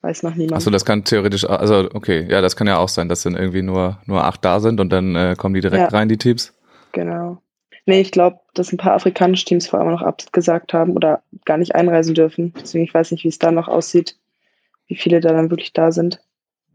Weiß 0.00 0.22
noch 0.22 0.34
niemand. 0.34 0.54
Achso, 0.54 0.70
das 0.70 0.84
kann 0.84 1.04
theoretisch, 1.04 1.44
also 1.44 1.88
okay, 1.92 2.26
ja, 2.30 2.40
das 2.40 2.54
kann 2.54 2.66
ja 2.68 2.78
auch 2.78 2.88
sein, 2.88 3.08
dass 3.08 3.22
dann 3.22 3.34
irgendwie 3.34 3.62
nur, 3.62 3.98
nur 4.06 4.24
acht 4.24 4.44
da 4.44 4.60
sind 4.60 4.80
und 4.80 4.90
dann 4.90 5.16
äh, 5.16 5.34
kommen 5.36 5.54
die 5.54 5.60
direkt 5.60 5.92
ja. 5.92 5.98
rein, 5.98 6.08
die 6.08 6.18
Teams. 6.18 6.54
Genau. 6.92 7.42
Nee, 7.86 8.02
ich 8.02 8.12
glaube, 8.12 8.38
dass 8.54 8.70
ein 8.70 8.76
paar 8.76 8.92
afrikanische 8.92 9.46
Teams 9.46 9.66
vor 9.66 9.80
allem 9.80 9.90
noch 9.90 10.02
abgesagt 10.02 10.72
haben 10.72 10.92
oder 10.92 11.22
gar 11.44 11.56
nicht 11.56 11.74
einreisen 11.74 12.14
dürfen. 12.14 12.52
Deswegen, 12.60 12.84
ich 12.84 12.94
weiß 12.94 13.10
nicht, 13.10 13.24
wie 13.24 13.28
es 13.28 13.38
da 13.38 13.50
noch 13.50 13.66
aussieht, 13.66 14.16
wie 14.86 14.96
viele 14.96 15.20
da 15.20 15.32
dann 15.32 15.50
wirklich 15.50 15.72
da 15.72 15.90
sind. 15.90 16.20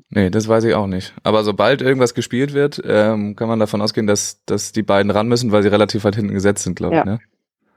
Nee, 0.09 0.29
das 0.29 0.47
weiß 0.47 0.63
ich 0.65 0.73
auch 0.73 0.87
nicht. 0.87 1.13
Aber 1.23 1.43
sobald 1.43 1.81
irgendwas 1.81 2.13
gespielt 2.13 2.53
wird, 2.53 2.81
ähm, 2.85 3.35
kann 3.35 3.47
man 3.47 3.59
davon 3.59 3.81
ausgehen, 3.81 4.05
dass, 4.05 4.43
dass 4.45 4.71
die 4.71 4.83
beiden 4.83 5.11
ran 5.11 5.27
müssen, 5.27 5.51
weil 5.51 5.63
sie 5.63 5.69
relativ 5.69 6.03
weit 6.03 6.15
hinten 6.15 6.33
gesetzt 6.33 6.63
sind, 6.63 6.75
glaube 6.75 6.95
ja. 6.95 7.01
ich. 7.01 7.05
Ne? 7.05 7.19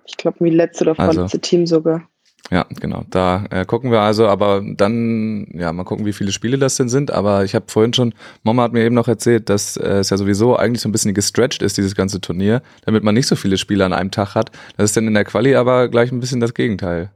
Ich 0.07 0.17
glaube, 0.17 0.39
wie 0.41 0.51
letzte 0.51 0.85
oder 0.85 0.95
vorletzte 0.95 1.21
also. 1.21 1.39
Team 1.39 1.67
sogar. 1.67 2.09
Ja, 2.51 2.65
genau. 2.81 3.05
Da 3.11 3.45
äh, 3.51 3.65
gucken 3.65 3.91
wir 3.91 4.01
also, 4.01 4.29
aber 4.29 4.63
dann, 4.65 5.49
ja, 5.53 5.73
mal 5.73 5.85
gucken, 5.85 6.07
wie 6.07 6.13
viele 6.13 6.31
Spiele 6.31 6.59
das 6.59 6.77
denn 6.77 6.89
sind. 6.89 7.11
Aber 7.11 7.45
ich 7.45 7.55
habe 7.55 7.67
vorhin 7.69 7.93
schon, 7.93 8.15
Mama 8.45 8.63
hat 8.63 8.73
mir 8.73 8.85
eben 8.85 8.95
noch 8.95 9.09
erzählt, 9.09 9.49
dass 9.49 9.77
äh, 9.77 9.99
es 9.99 10.11
ja 10.11 10.17
sowieso 10.17 10.57
eigentlich 10.57 10.81
so 10.81 10.89
ein 10.89 10.93
bisschen 10.93 11.15
gestretched 11.15 11.63
ist, 11.63 11.77
dieses 11.77 11.97
ganze 11.97 12.21
Turnier, 12.21 12.63
damit 12.85 13.03
man 13.03 13.15
nicht 13.15 13.27
so 13.27 13.35
viele 13.35 13.59
Spiele 13.59 13.85
an 13.85 13.93
einem 13.93 14.13
Tag 14.13 14.35
hat. 14.35 14.53
Das 14.77 14.91
ist 14.91 14.97
dann 14.97 15.09
in 15.09 15.15
der 15.15 15.25
Quali 15.25 15.57
aber 15.57 15.89
gleich 15.89 16.13
ein 16.13 16.21
bisschen 16.21 16.41
das 16.41 16.55
Gegenteil. 16.55 17.11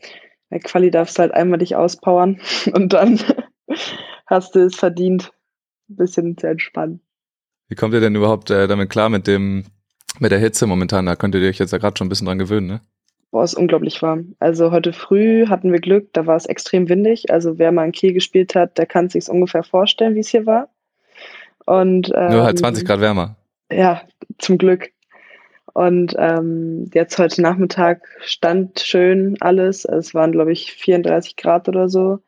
In 0.51 0.59
der 0.59 0.61
Quali 0.61 0.91
darfst 0.91 1.17
du 1.19 1.21
halt 1.21 1.33
einmal 1.33 1.61
dich 1.61 1.77
auspowern 1.77 2.41
und 2.73 2.93
dann 2.93 3.21
hast 4.27 4.57
du 4.57 4.61
es 4.61 4.75
verdient, 4.75 5.33
ein 5.89 5.97
bisschen 5.97 6.37
zu 6.37 6.49
entspannen. 6.49 7.01
Wie 7.69 7.77
kommt 7.77 7.95
ihr 7.95 8.01
denn 8.01 8.17
überhaupt 8.17 8.51
äh, 8.51 8.67
damit 8.67 8.91
klar 8.91 9.09
mit 9.09 9.29
dem, 9.29 9.65
mit 10.19 10.33
der 10.33 10.41
Hitze 10.41 10.67
momentan? 10.67 11.07
Da 11.07 11.15
könnt 11.15 11.37
ihr 11.37 11.49
euch 11.49 11.59
jetzt 11.59 11.73
ja 11.73 11.79
gerade 11.79 11.97
schon 11.97 12.09
ein 12.09 12.11
bisschen 12.11 12.27
dran 12.27 12.39
gewöhnen, 12.39 12.67
ne? 12.67 12.81
Boah, 13.31 13.45
ist 13.45 13.55
unglaublich 13.55 14.03
warm. 14.03 14.35
Also 14.41 14.73
heute 14.73 14.93
früh 14.93 15.47
hatten 15.47 15.73
wir 15.73 15.81
Glück, 15.81 16.13
da 16.13 16.27
war 16.27 16.37
es 16.37 16.47
extrem 16.47 16.89
windig. 16.89 17.31
Also 17.31 17.59
wer 17.59 17.71
mal 17.71 17.85
in 17.85 17.93
Kiel 17.93 18.13
gespielt 18.13 18.55
hat, 18.55 18.77
der 18.77 18.87
kann 18.87 19.09
sich 19.09 19.29
ungefähr 19.29 19.63
vorstellen, 19.63 20.15
wie 20.17 20.21
es 20.21 20.29
hier 20.29 20.47
war. 20.47 20.69
Und, 21.65 22.11
ähm, 22.15 22.33
Nur 22.33 22.45
halt 22.45 22.59
20 22.59 22.85
Grad 22.85 23.01
wärmer. 23.01 23.37
Ja, 23.71 24.03
zum 24.39 24.59
Glück. 24.59 24.91
Und 25.73 26.17
ähm, 26.19 26.91
jetzt 26.93 27.17
heute 27.19 27.41
Nachmittag 27.43 28.03
stand 28.21 28.81
schön 28.81 29.37
alles. 29.41 29.85
Es 29.85 30.15
waren, 30.15 30.33
glaube 30.33 30.51
ich, 30.51 30.73
34 30.73 31.37
Grad 31.37 31.69
oder 31.69 31.89
so 31.89 32.21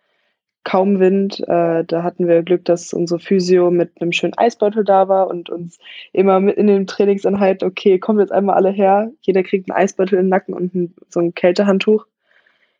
kaum 0.65 1.01
Wind. 1.01 1.41
Äh, 1.41 1.85
da 1.85 2.03
hatten 2.03 2.29
wir 2.29 2.43
Glück, 2.43 2.65
dass 2.65 2.93
unsere 2.93 3.21
Physio 3.21 3.71
mit 3.71 4.01
einem 4.01 4.13
schönen 4.13 4.37
Eisbeutel 4.37 4.85
da 4.85 5.09
war 5.09 5.29
und 5.29 5.51
uns 5.51 5.79
immer 6.13 6.41
mit 6.41 6.57
in 6.57 6.67
den 6.67 6.87
Trainingseinheit, 6.87 7.63
okay, 7.63 7.99
kommt 7.99 8.21
jetzt 8.21 8.33
einmal 8.33 8.57
alle 8.57 8.71
her, 8.71 9.11
jeder 9.21 9.43
kriegt 9.43 9.71
einen 9.71 9.79
Eisbeutel 9.79 10.19
im 10.19 10.29
Nacken 10.29 10.55
und 10.55 10.95
so 11.09 11.21
ein 11.21 11.35
Kältehandtuch. 11.35 12.07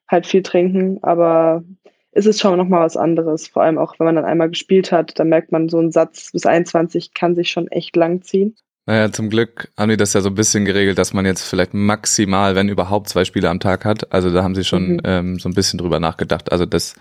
Halt 0.09 0.27
viel 0.27 0.43
trinken, 0.43 0.99
aber 1.03 1.65
ist 2.13 2.27
es 2.27 2.39
schon 2.39 2.59
nochmal 2.59 2.85
was 2.85 2.97
anderes. 2.97 3.49
Vor 3.49 3.63
allem 3.63 3.79
auch, 3.79 3.99
wenn 3.99 4.05
man 4.05 4.17
dann 4.17 4.27
einmal 4.27 4.51
gespielt 4.51 4.93
hat, 4.93 5.19
dann 5.19 5.29
merkt 5.29 5.53
man, 5.53 5.69
so 5.69 5.79
ein 5.79 5.91
Satz 5.91 6.33
bis 6.33 6.45
21 6.45 7.15
kann 7.15 7.35
sich 7.35 7.51
schon 7.51 7.69
echt 7.69 7.97
lang 7.97 8.23
ziehen. 8.23 8.55
Naja, 8.87 9.13
zum 9.13 9.31
Glück 9.31 9.71
haben 9.79 9.91
die 9.91 9.97
das 9.97 10.13
ja 10.13 10.21
so 10.21 10.29
ein 10.29 10.35
bisschen 10.35 10.65
geregelt, 10.65 10.99
dass 10.99 11.13
man 11.13 11.25
jetzt 11.25 11.43
vielleicht 11.43 11.73
maximal, 11.73 12.57
wenn 12.57 12.69
überhaupt, 12.69 13.09
zwei 13.09 13.25
Spiele 13.25 13.49
am 13.49 13.61
Tag 13.61 13.85
hat. 13.85 14.13
Also 14.13 14.31
da 14.33 14.43
haben 14.43 14.57
sie 14.57 14.65
schon 14.65 14.95
mhm. 14.95 15.01
ähm, 15.05 15.39
so 15.39 15.49
ein 15.49 15.55
bisschen 15.55 15.79
drüber 15.79 16.01
nachgedacht. 16.01 16.51
Also 16.51 16.67
das, 16.67 16.95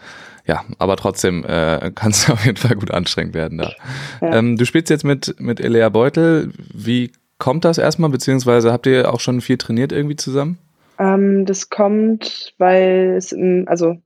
ja, 0.45 0.63
aber 0.77 0.95
trotzdem 0.95 1.43
äh, 1.43 1.91
kann 1.95 2.11
es 2.11 2.29
auf 2.29 2.45
jeden 2.45 2.57
Fall 2.57 2.75
gut 2.75 2.91
anstrengend 2.91 3.33
werden 3.33 3.57
da. 3.57 3.71
Ja. 4.21 4.35
Ähm, 4.35 4.57
du 4.57 4.65
spielst 4.65 4.91
jetzt 4.91 5.03
mit, 5.03 5.35
mit 5.39 5.59
Elea 5.59 5.89
Beutel. 5.89 6.51
Wie 6.71 7.11
kommt 7.39 7.65
das 7.65 7.79
erstmal, 7.79 8.11
beziehungsweise 8.11 8.71
habt 8.71 8.85
ihr 8.85 9.11
auch 9.11 9.19
schon 9.19 9.41
viel 9.41 9.57
trainiert 9.57 9.91
irgendwie 9.91 10.15
zusammen? 10.15 10.59
Ähm, 10.99 11.47
das 11.47 11.71
kommt, 11.71 12.53
weil 12.59 13.15
es, 13.17 13.35
also 13.65 13.97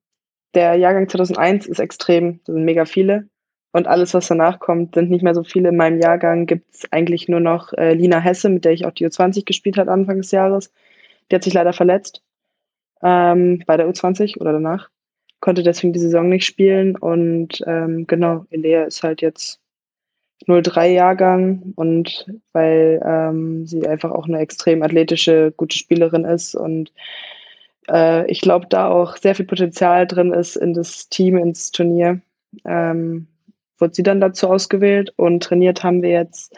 der 0.53 0.75
Jahrgang 0.75 1.09
2001 1.09 1.65
ist 1.65 1.79
extrem, 1.79 2.39
da 2.45 2.53
sind 2.53 2.63
mega 2.63 2.85
viele. 2.85 3.27
Und 3.75 3.87
alles, 3.87 4.13
was 4.13 4.29
danach 4.29 4.59
kommt, 4.59 4.95
sind 4.95 5.09
nicht 5.09 5.21
mehr 5.21 5.35
so 5.35 5.43
viele. 5.43 5.67
In 5.67 5.75
meinem 5.75 5.99
Jahrgang 5.99 6.45
gibt 6.45 6.73
es 6.73 6.89
eigentlich 6.93 7.27
nur 7.27 7.41
noch 7.41 7.73
äh, 7.73 7.93
Lina 7.93 8.19
Hesse, 8.21 8.47
mit 8.47 8.63
der 8.63 8.71
ich 8.71 8.85
auch 8.85 8.93
die 8.93 9.05
U20 9.05 9.43
gespielt 9.43 9.75
habe 9.75 9.91
Anfang 9.91 10.15
des 10.15 10.31
Jahres. 10.31 10.71
Die 11.29 11.35
hat 11.35 11.43
sich 11.43 11.53
leider 11.53 11.73
verletzt 11.73 12.23
ähm, 13.03 13.61
bei 13.67 13.75
der 13.75 13.89
U20 13.89 14.39
oder 14.39 14.53
danach. 14.53 14.89
Konnte 15.41 15.61
deswegen 15.61 15.91
die 15.91 15.99
Saison 15.99 16.29
nicht 16.29 16.45
spielen. 16.45 16.95
Und 16.95 17.65
ähm, 17.67 18.07
genau, 18.07 18.45
Elea 18.49 18.85
ist 18.85 19.03
halt 19.03 19.21
jetzt 19.21 19.59
03-Jahrgang 20.47 21.73
und 21.75 22.33
weil 22.53 23.01
ähm, 23.05 23.67
sie 23.67 23.85
einfach 23.85 24.11
auch 24.11 24.29
eine 24.29 24.39
extrem 24.39 24.83
athletische, 24.83 25.51
gute 25.57 25.77
Spielerin 25.77 26.23
ist 26.23 26.55
und 26.55 26.93
äh, 27.89 28.25
ich 28.31 28.39
glaube, 28.39 28.67
da 28.69 28.87
auch 28.87 29.17
sehr 29.17 29.35
viel 29.35 29.45
Potenzial 29.45 30.07
drin 30.07 30.31
ist 30.31 30.55
in 30.55 30.73
das 30.73 31.09
Team, 31.09 31.35
ins 31.37 31.71
Turnier. 31.71 32.21
Ähm, 32.63 33.27
wurde 33.79 33.93
sie 33.93 34.03
dann 34.03 34.21
dazu 34.21 34.49
ausgewählt 34.49 35.13
und 35.17 35.43
trainiert 35.43 35.83
haben 35.83 36.01
wir 36.01 36.11
jetzt. 36.11 36.55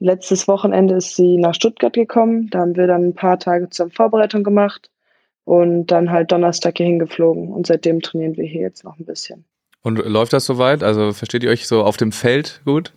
Letztes 0.00 0.46
Wochenende 0.46 0.96
ist 0.96 1.16
sie 1.16 1.38
nach 1.38 1.54
Stuttgart 1.54 1.92
gekommen. 1.92 2.48
Da 2.50 2.60
haben 2.60 2.76
wir 2.76 2.86
dann 2.86 3.08
ein 3.08 3.14
paar 3.14 3.38
Tage 3.38 3.68
zur 3.68 3.90
Vorbereitung 3.90 4.44
gemacht 4.44 4.90
und 5.44 5.86
dann 5.86 6.10
halt 6.10 6.30
Donnerstag 6.30 6.76
hier 6.76 6.86
hingeflogen. 6.86 7.48
Und 7.48 7.66
seitdem 7.66 8.00
trainieren 8.00 8.36
wir 8.36 8.44
hier 8.44 8.60
jetzt 8.60 8.84
noch 8.84 8.98
ein 8.98 9.06
bisschen. 9.06 9.44
Und 9.82 9.98
läuft 9.98 10.32
das 10.32 10.44
soweit? 10.44 10.82
Also 10.82 11.12
versteht 11.12 11.42
ihr 11.42 11.50
euch 11.50 11.66
so 11.66 11.82
auf 11.82 11.96
dem 11.96 12.12
Feld 12.12 12.60
gut? 12.64 12.92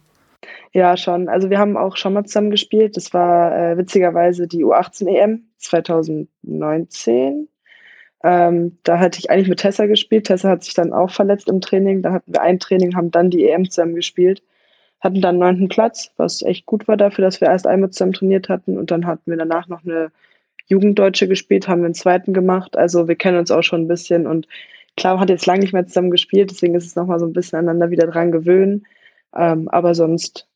Ja, 0.74 0.96
schon. 0.98 1.28
Also 1.30 1.50
wir 1.50 1.60
haben 1.60 1.78
auch 1.78 1.98
schon 1.98 2.14
mal 2.14 2.26
zusammen 2.26 2.52
gespielt. 2.52 2.98
Das 2.98 3.14
war 3.14 3.56
äh, 3.56 3.78
witzigerweise 3.78 4.48
die 4.48 4.64
U18 4.64 5.08
EM 5.08 5.44
2019. 5.58 7.48
Ähm, 8.24 8.78
da 8.84 9.00
hatte 9.00 9.20
ich 9.20 9.30
eigentlich 9.32 9.48
mit 9.48 9.60
Tessa 9.60 9.86
gespielt. 9.88 10.28
Tessa 10.28 10.50
hat 10.50 10.64
sich 10.64 10.74
dann 10.74 10.94
auch 10.94 11.10
verletzt 11.12 11.50
im 11.50 11.62
Training. 11.62 12.02
Da 12.02 12.14
hatten 12.14 12.34
wir 12.34 12.42
ein 12.42 12.60
Training, 12.60 12.96
haben 12.96 13.12
dann 13.12 13.30
die 13.32 13.48
EM 13.48 13.70
zusammen 13.70 13.96
gespielt. 13.96 14.44
Hatten 15.00 15.22
dann 15.22 15.40
neunten 15.40 15.70
Platz, 15.70 16.12
was 16.18 16.44
echt 16.44 16.68
gut 16.68 16.88
war 16.88 16.98
dafür, 16.98 17.26
dass 17.26 17.42
wir 17.42 17.48
erst 17.48 17.66
einmal 17.66 17.90
zusammen 17.90 18.14
trainiert 18.14 18.50
hatten. 18.50 18.78
Und 18.78 18.92
dann 18.92 19.08
hatten 19.08 19.32
wir 19.32 19.38
danach 19.38 19.68
noch 19.68 19.84
eine 19.84 20.12
Jugenddeutsche 20.68 21.28
gespielt, 21.28 21.68
haben 21.68 21.82
wir 21.82 21.86
einen 21.86 21.96
zweiten 21.96 22.34
gemacht. 22.34 22.78
Also 22.78 23.08
wir 23.08 23.16
kennen 23.16 23.38
uns 23.40 23.52
auch 23.52 23.64
schon 23.64 23.82
ein 23.82 23.88
bisschen. 23.88 24.28
Und 24.28 24.48
klar, 24.96 25.20
hat 25.20 25.30
jetzt 25.30 25.48
lange 25.48 25.62
nicht 25.62 25.74
mehr 25.74 25.88
zusammen 25.88 26.12
gespielt. 26.12 26.52
Deswegen 26.52 26.76
ist 26.76 26.86
es 26.86 26.96
nochmal 26.96 27.20
so 27.20 27.26
ein 27.26 27.34
bisschen 27.34 27.60
aneinander 27.60 27.90
wieder 27.90 28.08
dran 28.08 28.32
gewöhnen. 28.32 28.86
Ähm, 29.36 29.68
aber 29.70 29.96
sonst 29.96 30.48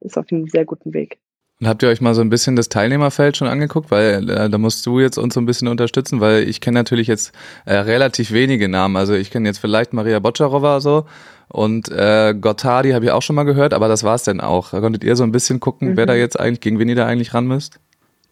ist 0.00 0.18
auf 0.18 0.26
einem 0.30 0.46
sehr 0.48 0.66
guten 0.66 0.92
Weg. 0.92 1.18
Und 1.60 1.68
habt 1.68 1.82
ihr 1.82 1.88
euch 1.88 2.00
mal 2.00 2.14
so 2.14 2.20
ein 2.20 2.30
bisschen 2.30 2.56
das 2.56 2.68
Teilnehmerfeld 2.68 3.36
schon 3.36 3.46
angeguckt? 3.48 3.90
Weil 3.90 4.28
äh, 4.28 4.50
da 4.50 4.58
musst 4.58 4.84
du 4.86 4.98
jetzt 4.98 5.18
uns 5.18 5.34
so 5.34 5.40
ein 5.40 5.46
bisschen 5.46 5.68
unterstützen, 5.68 6.20
weil 6.20 6.48
ich 6.48 6.60
kenne 6.60 6.78
natürlich 6.78 7.06
jetzt 7.06 7.32
äh, 7.64 7.74
relativ 7.74 8.32
wenige 8.32 8.68
Namen. 8.68 8.96
Also 8.96 9.14
ich 9.14 9.30
kenne 9.30 9.48
jetzt 9.48 9.58
vielleicht 9.58 9.92
Maria 9.92 10.18
Bocciarova 10.18 10.80
so 10.80 11.06
und 11.48 11.88
äh, 11.90 12.34
Gottardi 12.38 12.90
habe 12.90 13.04
ich 13.04 13.10
auch 13.12 13.22
schon 13.22 13.36
mal 13.36 13.44
gehört, 13.44 13.72
aber 13.72 13.86
das 13.88 14.02
war 14.02 14.16
es 14.16 14.24
denn 14.24 14.40
auch. 14.40 14.70
Konntet 14.70 15.04
ihr 15.04 15.14
so 15.14 15.22
ein 15.22 15.32
bisschen 15.32 15.60
gucken, 15.60 15.90
mhm. 15.90 15.96
wer 15.96 16.06
da 16.06 16.14
jetzt 16.14 16.38
eigentlich, 16.38 16.60
gegen 16.60 16.78
wen 16.78 16.88
ihr 16.88 16.96
da 16.96 17.06
eigentlich 17.06 17.34
ran 17.34 17.46
müsst? 17.46 17.78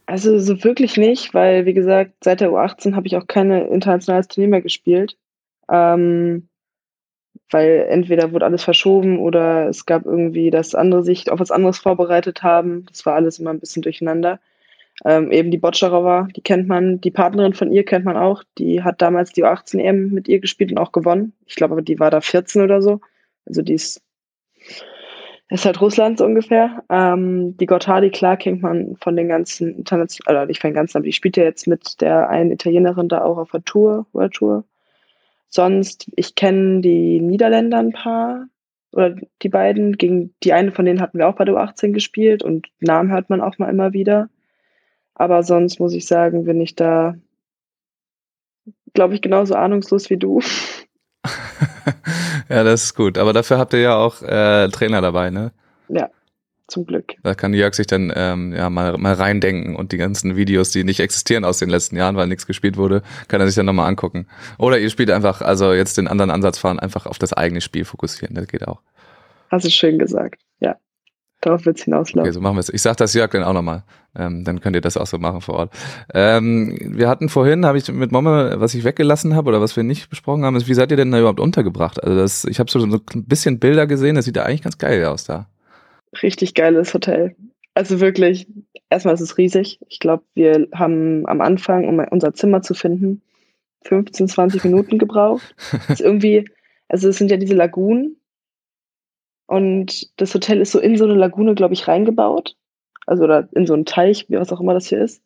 Also 0.07 0.39
so 0.41 0.65
wirklich 0.65 0.97
nicht, 0.97 1.33
weil 1.33 1.65
wie 1.65 1.75
gesagt, 1.75 2.13
seit 2.25 2.41
der 2.41 2.51
U18 2.51 2.97
habe 2.97 3.07
ich 3.07 3.17
auch 3.17 3.27
keine 3.27 3.69
internationales 3.69 4.29
Turnier 4.29 4.49
mehr 4.49 4.63
gespielt. 4.63 5.17
Ähm, 5.71 6.49
weil 7.53 7.87
entweder 7.88 8.33
wurde 8.33 8.47
alles 8.47 8.65
verschoben 8.65 9.19
oder 9.19 9.69
es 9.69 9.87
gab 9.87 10.07
irgendwie, 10.07 10.51
dass 10.51 10.75
andere 10.75 11.03
sich 11.03 11.31
auf 11.31 11.41
was 11.41 11.51
anderes 11.51 11.79
vorbereitet 11.79 12.43
haben. 12.43 12.87
Das 12.87 13.05
war 13.07 13.15
alles 13.15 13.38
immer 13.38 13.51
ein 13.51 13.61
bisschen 13.61 13.83
durcheinander. 13.83 14.41
Ähm, 15.05 15.33
eben 15.33 15.51
die 15.51 15.59
Botscherowa, 15.59 16.29
die 16.37 16.43
kennt 16.43 16.69
man, 16.69 17.01
die 17.01 17.11
Partnerin 17.11 17.55
von 17.55 17.73
ihr 17.73 17.85
kennt 17.85 18.05
man 18.05 18.17
auch. 18.17 18.45
Die 18.59 18.83
hat 18.83 19.03
damals 19.03 19.33
die 19.33 19.45
U18 19.45 19.81
EM 19.81 20.11
mit 20.11 20.29
ihr 20.29 20.41
gespielt 20.41 20.71
und 20.71 20.79
auch 20.79 20.93
gewonnen. 20.93 21.33
Ich 21.47 21.57
glaube 21.57 21.73
aber, 21.73 21.83
die 21.83 21.99
war 21.99 22.11
da 22.11 22.21
14 22.21 22.62
oder 22.62 22.83
so. 22.83 23.01
Also 23.47 23.62
die 23.62 23.75
ist, 23.75 24.03
ist 25.49 25.65
halt 25.65 25.81
Russland 25.81 26.19
so 26.19 26.25
ungefähr. 26.25 26.85
Ähm, 26.88 27.57
die 27.57 27.67
Gottardi, 27.67 28.11
klar, 28.11 28.37
kennt 28.37 28.62
man 28.62 28.97
von 29.01 29.17
den 29.17 29.29
ganzen 29.29 29.77
internationalen, 29.79 30.38
oder 30.38 30.47
nicht 30.47 30.61
von 30.61 30.71
den 30.71 30.77
ganzen, 30.77 30.99
aber 30.99 31.07
die 31.07 31.12
spielt 31.12 31.37
ja 31.37 31.45
jetzt 31.45 31.67
mit 31.67 32.01
der 32.01 32.29
einen 32.29 32.53
Italienerin 32.53 33.09
da 33.09 33.25
auch 33.25 33.38
auf 33.38 33.51
der 33.51 33.65
Tour, 33.65 34.07
World 34.12 34.35
Tour. 34.35 34.65
Sonst, 35.55 36.11
ich 36.17 36.35
kenne 36.35 36.81
die 36.81 37.21
Niederländer 37.21 37.79
ein 37.79 37.93
paar 37.93 38.47
oder 38.91 39.15
die 39.43 39.51
beiden. 39.51 39.99
Gegen 39.99 40.35
die 40.43 40.55
eine 40.55 40.73
von 40.73 40.87
denen 40.87 41.03
hatten 41.03 41.19
wir 41.19 41.29
auch 41.29 41.37
bei 41.37 41.45
der 41.45 41.55
U18 41.55 41.93
gespielt 41.93 42.43
und 42.43 42.69
Namen 42.81 43.12
hört 43.12 43.29
man 43.29 43.43
auch 43.43 43.59
mal 43.59 43.69
immer 43.69 43.93
wieder. 43.93 44.31
Aber 45.15 45.43
sonst 45.43 45.79
muss 45.79 45.93
ich 45.93 46.07
sagen, 46.07 46.45
bin 46.45 46.59
ich 46.62 46.75
da, 46.75 47.17
glaube 48.95 49.15
ich, 49.15 49.21
genauso 49.21 49.55
ahnungslos 49.55 50.09
wie 50.09 50.17
du. 50.17 50.41
ja, 52.49 52.65
das 52.65 52.85
ist 52.85 52.95
gut. 52.95 53.19
Aber 53.19 53.35
dafür 53.35 53.59
habt 53.59 53.75
ihr 53.75 53.81
ja 53.81 53.97
auch 53.97 54.23
äh, 54.23 54.69
Trainer 54.69 55.03
dabei, 55.03 55.29
ne? 55.29 55.53
Ja, 55.88 56.09
zum 56.68 56.87
Glück. 56.87 57.14
Da 57.22 57.35
kann 57.35 57.55
Jörg 57.55 57.75
sich 57.75 57.87
dann 57.87 58.12
ähm, 58.14 58.53
ja 58.53 58.70
mal, 58.70 58.96
mal 58.98 59.14
reindenken 59.14 59.77
und 59.77 59.92
die 59.92 59.96
ganzen 59.96 60.37
Videos, 60.37 60.70
die 60.70 60.85
nicht 60.85 61.01
existieren 61.01 61.44
aus 61.44 61.59
den 61.59 61.68
letzten 61.68 61.96
Jahren, 61.96 62.16
weil 62.16 62.27
nichts 62.27 62.46
gespielt 62.46 62.77
wurde, 62.77 63.03
kann 63.29 63.40
er 63.40 63.46
sich 63.46 63.57
dann 63.57 63.66
nochmal 63.66 63.88
angucken. 63.88 64.27
Oder 64.59 64.79
ihr 64.79 64.90
spielt 64.90 65.11
einfach, 65.11 65.42
also 65.42 65.72
jetzt 65.72 65.98
den 65.98 66.09
anderen 66.09 66.31
Ansatz 66.31 66.59
fahren, 66.59 66.79
einfach 66.79 67.07
auf 67.07 67.18
das 67.18 67.33
eigene 67.33 67.61
Spiel 67.61 67.85
fokussieren. 67.85 68.35
Das 68.35 68.46
geht 68.46 68.66
auch. 68.66 68.81
Hast 69.51 69.66
du 69.66 69.70
schön 69.70 69.98
gesagt, 69.98 70.40
ja. 70.61 70.77
Darauf 71.42 71.66
wird 71.66 71.77
es 71.77 71.85
hinauslaufen. 71.85 72.29
Okay, 72.29 72.33
so 72.33 72.40
machen 72.40 72.55
wir 72.55 72.61
es. 72.61 72.68
Ich 72.68 72.83
sag 72.83 72.96
das 72.96 73.14
Jörg 73.14 73.33
dann 73.33 73.42
auch 73.42 73.53
nochmal. 73.53 73.83
Ähm, 74.14 74.44
dann 74.44 74.61
könnt 74.61 74.77
ihr 74.77 74.81
das 74.81 74.96
auch 74.96 75.09
so 75.09 75.18
machen 75.18 75.40
vor 75.40 75.57
Ort. 75.57 75.75
Ähm, 76.14 76.79
wir 76.81 77.09
hatten 77.09 77.29
vorhin, 77.29 77.66
habe 77.66 77.79
ich 77.79 77.90
mit 77.90 78.12
Momme, 78.12 78.55
was 78.59 78.75
ich 78.75 78.85
weggelassen 78.85 79.35
habe 79.35 79.48
oder 79.48 79.61
was 79.61 79.75
wir 79.75 79.83
nicht 79.83 80.09
besprochen 80.09 80.44
haben, 80.44 80.55
ist, 80.55 80.68
wie 80.68 80.75
seid 80.75 80.92
ihr 80.92 80.96
denn 80.96 81.11
da 81.11 81.18
überhaupt 81.18 81.40
untergebracht? 81.40 82.03
Also 82.03 82.16
das, 82.16 82.44
ich 82.44 82.61
habe 82.61 82.70
so, 82.70 82.79
so 82.79 82.87
ein 83.14 83.25
bisschen 83.25 83.59
Bilder 83.59 83.88
gesehen, 83.88 84.14
das 84.14 84.27
sieht 84.27 84.37
ja 84.37 84.44
eigentlich 84.44 84.62
ganz 84.62 84.79
geil 84.79 85.05
aus 85.05 85.25
da 85.25 85.48
richtig 86.22 86.55
geiles 86.55 86.92
Hotel. 86.94 87.37
Also 87.75 88.01
wirklich, 88.01 88.46
erstmal 88.90 89.14
ist 89.14 89.20
es 89.20 89.38
riesig. 89.38 89.79
Ich 89.88 89.98
glaube, 89.98 90.25
wir 90.35 90.68
haben 90.75 91.27
am 91.27 91.40
Anfang, 91.40 91.88
um 91.88 91.98
unser 92.11 92.35
Zimmer 92.35 92.62
zu 92.62 92.75
finden, 92.75 93.22
15, 93.85 94.29
20 94.29 94.64
Minuten 94.64 94.98
gebraucht. 94.98 95.55
Ist 95.88 96.01
irgendwie, 96.01 96.44
also 96.88 97.09
es 97.09 97.16
sind 97.16 97.31
ja 97.31 97.37
diese 97.37 97.55
Lagunen 97.55 98.16
und 99.46 100.18
das 100.20 100.35
Hotel 100.35 100.61
ist 100.61 100.72
so 100.72 100.81
in 100.81 100.96
so 100.96 101.05
eine 101.05 101.14
Lagune, 101.14 101.55
glaube 101.55 101.75
ich, 101.75 101.88
reingebaut. 101.88 102.57
Also 103.07 103.25
oder 103.25 103.48
in 103.53 103.66
so 103.66 103.75
einen 103.75 103.85
Teich, 103.85 104.27
wie 104.29 104.37
was 104.37 104.53
auch 104.53 104.61
immer 104.61 104.75
das 104.75 104.87
hier 104.87 105.03
ist. 105.03 105.22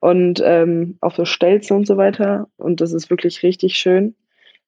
Und 0.00 0.42
ähm, 0.44 0.98
auf 1.00 1.16
so 1.16 1.24
Stelzen 1.24 1.76
und 1.76 1.86
so 1.86 1.96
weiter. 1.96 2.48
Und 2.56 2.80
das 2.80 2.92
ist 2.92 3.10
wirklich 3.10 3.42
richtig 3.42 3.76
schön. 3.76 4.14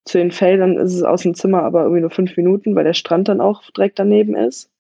Zu 0.04 0.18
den 0.18 0.30
Feldern 0.30 0.78
ist 0.78 0.94
es 0.94 1.02
aus 1.02 1.22
dem 1.22 1.34
Zimmer 1.34 1.62
aber 1.62 1.82
irgendwie 1.82 2.00
nur 2.00 2.10
fünf 2.10 2.36
Minuten, 2.36 2.74
weil 2.74 2.84
der 2.84 2.94
Strand 2.94 3.28
dann 3.28 3.40
auch 3.40 3.62
direkt 3.70 3.98
daneben 3.98 4.34
ist. 4.34 4.70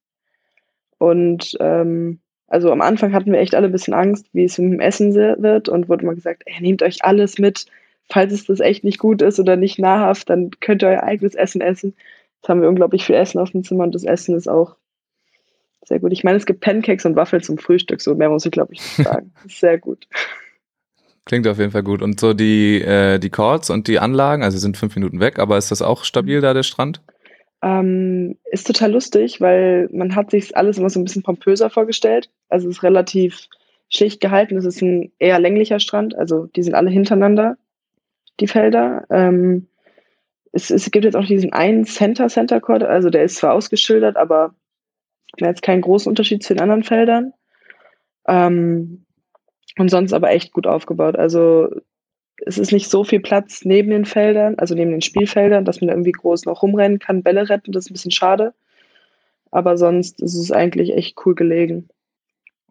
Und 1.00 1.56
ähm, 1.60 2.20
also 2.46 2.70
am 2.70 2.82
Anfang 2.82 3.14
hatten 3.14 3.32
wir 3.32 3.40
echt 3.40 3.54
alle 3.54 3.66
ein 3.66 3.72
bisschen 3.72 3.94
Angst, 3.94 4.26
wie 4.34 4.44
es 4.44 4.58
mit 4.58 4.72
dem 4.72 4.80
Essen 4.80 5.14
wird 5.14 5.70
und 5.70 5.88
wurde 5.88 6.04
mal 6.04 6.14
gesagt, 6.14 6.42
ey, 6.44 6.60
nehmt 6.60 6.82
euch 6.82 7.02
alles 7.02 7.38
mit, 7.38 7.64
falls 8.10 8.34
es 8.34 8.44
das 8.44 8.60
echt 8.60 8.84
nicht 8.84 8.98
gut 8.98 9.22
ist 9.22 9.40
oder 9.40 9.56
nicht 9.56 9.78
nahrhaft, 9.78 10.28
dann 10.28 10.50
könnt 10.60 10.82
ihr 10.82 10.88
euer 10.88 11.02
eigenes 11.02 11.34
Essen 11.34 11.62
essen. 11.62 11.94
Jetzt 12.36 12.50
haben 12.50 12.60
wir 12.60 12.68
unglaublich 12.68 13.06
viel 13.06 13.14
Essen 13.14 13.38
auf 13.38 13.50
dem 13.50 13.64
Zimmer 13.64 13.84
und 13.84 13.94
das 13.94 14.04
Essen 14.04 14.34
ist 14.34 14.46
auch 14.46 14.76
sehr 15.86 16.00
gut. 16.00 16.12
Ich 16.12 16.22
meine, 16.22 16.36
es 16.36 16.44
gibt 16.44 16.60
Pancakes 16.60 17.06
und 17.06 17.16
Waffeln 17.16 17.42
zum 17.42 17.56
Frühstück, 17.56 18.02
so 18.02 18.14
mehr 18.14 18.28
muss 18.28 18.44
ich 18.44 18.52
glaube 18.52 18.74
ich 18.74 18.80
nicht 18.80 19.08
sagen. 19.08 19.32
sehr 19.48 19.78
gut. 19.78 20.06
Klingt 21.24 21.46
auf 21.46 21.58
jeden 21.58 21.70
Fall 21.70 21.82
gut. 21.82 22.02
Und 22.02 22.20
so 22.20 22.34
die, 22.34 22.82
äh, 22.82 23.18
die 23.18 23.30
Chords 23.30 23.70
und 23.70 23.88
die 23.88 24.00
Anlagen, 24.00 24.42
also 24.42 24.58
sind 24.58 24.76
fünf 24.76 24.96
Minuten 24.96 25.20
weg, 25.20 25.38
aber 25.38 25.56
ist 25.56 25.70
das 25.70 25.80
auch 25.80 26.04
stabil 26.04 26.42
da, 26.42 26.52
der 26.52 26.62
Strand? 26.62 27.00
Ähm, 27.62 28.38
ist 28.50 28.66
total 28.66 28.92
lustig, 28.92 29.40
weil 29.40 29.88
man 29.92 30.14
hat 30.14 30.30
sich 30.30 30.56
alles 30.56 30.78
immer 30.78 30.88
so 30.88 30.98
ein 30.98 31.04
bisschen 31.04 31.22
pompöser 31.22 31.68
vorgestellt. 31.68 32.30
Also 32.48 32.68
es 32.68 32.76
ist 32.76 32.82
relativ 32.82 33.48
schlicht 33.90 34.20
gehalten. 34.20 34.56
Es 34.56 34.64
ist 34.64 34.80
ein 34.80 35.12
eher 35.18 35.38
länglicher 35.38 35.80
Strand. 35.80 36.16
Also 36.16 36.46
die 36.46 36.62
sind 36.62 36.74
alle 36.74 36.90
hintereinander, 36.90 37.58
die 38.38 38.46
Felder. 38.46 39.04
Ähm, 39.10 39.66
es, 40.52 40.70
es, 40.70 40.90
gibt 40.90 41.04
jetzt 41.04 41.16
auch 41.16 41.26
diesen 41.26 41.52
einen 41.52 41.84
Center 41.84 42.28
Center 42.28 42.60
Court. 42.60 42.82
Also 42.82 43.10
der 43.10 43.24
ist 43.24 43.36
zwar 43.36 43.52
ausgeschildert, 43.52 44.16
aber 44.16 44.54
jetzt 45.38 45.62
keinen 45.62 45.82
großen 45.82 46.08
Unterschied 46.08 46.42
zu 46.42 46.54
den 46.54 46.62
anderen 46.62 46.82
Feldern. 46.82 47.34
Ähm, 48.26 49.04
und 49.78 49.90
sonst 49.90 50.12
aber 50.12 50.30
echt 50.30 50.52
gut 50.52 50.66
aufgebaut. 50.66 51.16
Also 51.16 51.68
es 52.46 52.58
ist 52.58 52.72
nicht 52.72 52.90
so 52.90 53.04
viel 53.04 53.20
Platz 53.20 53.64
neben 53.64 53.90
den 53.90 54.04
Feldern, 54.04 54.54
also 54.58 54.74
neben 54.74 54.90
den 54.90 55.02
Spielfeldern, 55.02 55.64
dass 55.64 55.80
man 55.80 55.88
da 55.88 55.94
irgendwie 55.94 56.12
groß 56.12 56.44
noch 56.44 56.62
rumrennen 56.62 56.98
kann, 56.98 57.22
Bälle 57.22 57.48
retten, 57.48 57.72
das 57.72 57.84
ist 57.84 57.90
ein 57.90 57.94
bisschen 57.94 58.10
schade. 58.10 58.54
Aber 59.50 59.76
sonst 59.76 60.20
ist 60.22 60.34
es 60.34 60.52
eigentlich 60.52 60.94
echt 60.94 61.16
cool 61.24 61.34
gelegen. 61.34 61.88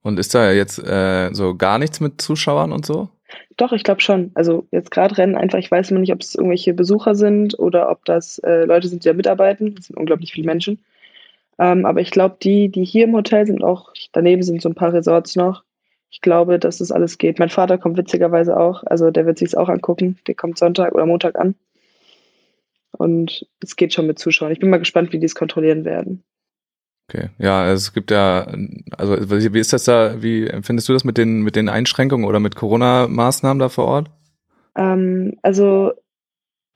Und 0.02 0.18
ist 0.18 0.34
da 0.34 0.52
jetzt 0.52 0.80
äh, 0.80 1.34
so 1.34 1.56
gar 1.56 1.78
nichts 1.78 2.00
mit 2.00 2.22
Zuschauern 2.22 2.72
und 2.72 2.86
so? 2.86 3.10
Doch, 3.58 3.74
ich 3.74 3.84
glaube 3.84 4.02
schon. 4.02 4.32
Also 4.34 4.66
jetzt 4.72 4.92
gerade 4.92 5.18
Rennen 5.18 5.36
einfach, 5.36 5.60
ich 5.60 5.70
weiß 5.70 5.92
immer 5.92 6.00
nicht, 6.00 6.14
ob 6.14 6.22
es 6.22 6.36
irgendwelche 6.36 6.74
Besucher 6.74 7.16
sind 7.16 7.60
oder 7.60 7.92
ob 7.92 8.06
das 8.06 8.40
äh, 8.40 8.66
Leute 8.66 8.88
sind, 8.88 9.04
die 9.04 9.10
da 9.10 9.14
mitarbeiten. 9.14 9.76
Das 9.76 9.88
sind 9.88 9.98
unglaublich 9.98 10.32
viele 10.32 10.48
Menschen. 10.48 10.80
Ähm, 11.60 11.86
aber 11.86 12.00
ich 12.00 12.12
glaube, 12.12 12.38
die, 12.42 12.70
die 12.70 12.86
hier 12.86 13.04
im 13.04 13.16
Hotel 13.16 13.46
sind, 13.46 13.64
auch 13.64 13.92
daneben 14.14 14.44
sind 14.44 14.62
so 14.62 14.70
ein 14.70 14.76
paar 14.76 14.94
Resorts 14.94 15.36
noch, 15.36 15.64
ich 16.10 16.22
glaube, 16.22 16.60
dass 16.60 16.82
es 16.82 16.91
alles 16.91 17.17
geht. 17.17 17.39
Mein 17.39 17.50
Vater 17.50 17.78
kommt 17.78 17.98
witzigerweise 17.98 18.58
auch, 18.58 18.84
also 18.84 19.12
der 19.12 19.26
wird 19.26 19.38
sich 19.38 19.50
es 19.50 19.56
auch 19.56 19.69
angucken. 19.69 20.17
Der 20.28 20.36
kommt 20.36 20.58
Sonntag 20.58 20.93
oder 20.93 21.06
Montag 21.06 21.38
an. 21.38 21.56
Und 22.91 23.48
es 23.62 23.76
geht 23.76 23.93
schon 23.93 24.08
mit 24.08 24.17
Zuschauern. 24.17 24.52
Ich 24.52 24.60
bin 24.60 24.69
mal 24.69 24.78
gespannt, 24.78 25.13
wie 25.13 25.19
die 25.19 25.26
es 25.26 25.36
kontrollieren 25.36 25.86
werden. 25.86 26.24
Okay, 27.08 27.30
ja, 27.39 27.72
es 27.72 27.93
gibt 27.93 28.12
ja, 28.12 28.48
also 28.98 29.30
wie 29.32 29.60
ist 29.60 29.74
das 29.74 29.84
da, 29.84 30.22
wie 30.22 30.45
empfindest 30.45 30.89
du 30.89 30.93
das 30.93 31.04
mit 31.04 31.17
den, 31.17 31.41
mit 31.41 31.56
den 31.56 31.69
Einschränkungen 31.69 32.26
oder 32.28 32.39
mit 32.39 32.56
Corona-Maßnahmen 32.56 33.60
da 33.60 33.69
vor 33.69 33.86
Ort? 33.86 34.12
Ähm, 34.76 35.38
also 35.41 35.93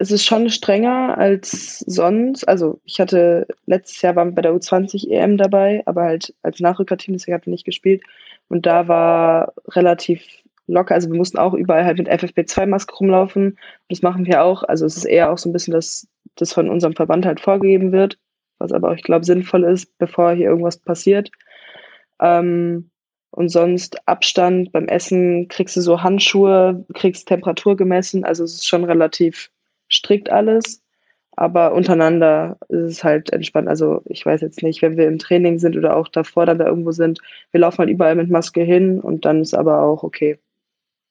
es 0.03 0.11
ist 0.11 0.25
schon 0.25 0.49
strenger 0.49 1.17
als 1.17 1.79
sonst. 1.79 2.45
Also 2.47 2.81
ich 2.83 2.99
hatte 2.99 3.47
letztes 3.65 4.01
Jahr 4.01 4.15
war 4.17 4.25
bei 4.25 4.41
der 4.41 4.53
U20 4.53 5.09
EM 5.09 5.37
dabei, 5.37 5.81
aber 5.85 6.03
halt 6.03 6.35
als 6.43 6.59
Nachrückerteam, 6.59 7.13
deswegen 7.13 7.35
hat 7.35 7.47
er 7.47 7.51
nicht 7.51 7.65
gespielt. 7.65 8.03
Und 8.49 8.65
da 8.65 8.89
war 8.89 9.53
relativ 9.69 10.21
locker. 10.67 10.93
Also 10.93 11.09
wir 11.09 11.17
mussten 11.17 11.37
auch 11.37 11.53
überall 11.53 11.85
halt 11.85 11.99
mit 11.99 12.09
FFP2-Maske 12.09 12.93
rumlaufen. 12.95 13.57
Das 13.87 14.01
machen 14.01 14.25
wir 14.25 14.43
auch. 14.43 14.63
Also 14.63 14.85
es 14.85 14.97
ist 14.97 15.05
eher 15.05 15.31
auch 15.31 15.37
so 15.37 15.49
ein 15.49 15.53
bisschen, 15.53 15.73
dass 15.73 16.05
das 16.35 16.51
von 16.51 16.69
unserem 16.69 16.95
Verband 16.95 17.25
halt 17.25 17.39
vorgegeben 17.39 17.93
wird, 17.93 18.17
was 18.59 18.73
aber 18.73 18.91
auch, 18.91 18.95
ich 18.95 19.03
glaube, 19.03 19.25
sinnvoll 19.25 19.63
ist, 19.63 19.97
bevor 19.99 20.33
hier 20.33 20.49
irgendwas 20.49 20.77
passiert. 20.77 21.31
Ähm, 22.19 22.89
und 23.31 23.49
sonst 23.49 24.05
Abstand 24.07 24.73
beim 24.73 24.87
Essen 24.89 25.47
kriegst 25.47 25.77
du 25.77 25.81
so 25.81 26.03
Handschuhe, 26.03 26.85
kriegst 26.93 27.27
Temperatur 27.29 27.77
gemessen. 27.77 28.25
Also 28.25 28.43
es 28.43 28.55
ist 28.55 28.67
schon 28.67 28.83
relativ 28.83 29.49
strikt 29.93 30.29
alles. 30.29 30.81
Aber 31.35 31.73
untereinander 31.73 32.57
ist 32.69 32.91
es 32.91 33.03
halt 33.03 33.33
entspannt. 33.33 33.67
Also 33.67 34.01
ich 34.05 34.23
weiß 34.25 34.41
jetzt 34.41 34.61
nicht, 34.61 34.81
wenn 34.81 34.97
wir 34.97 35.07
im 35.07 35.17
Training 35.17 35.57
sind 35.57 35.75
oder 35.75 35.95
auch 35.95 36.07
davor 36.07 36.45
dann 36.45 36.59
da 36.59 36.65
irgendwo 36.65 36.91
sind, 36.91 37.19
wir 37.51 37.59
laufen 37.59 37.79
halt 37.79 37.89
überall 37.89 38.15
mit 38.15 38.29
Maske 38.29 38.61
hin 38.61 38.99
und 38.99 39.25
dann 39.25 39.41
ist 39.41 39.55
aber 39.55 39.81
auch 39.81 40.03
okay. 40.03 40.39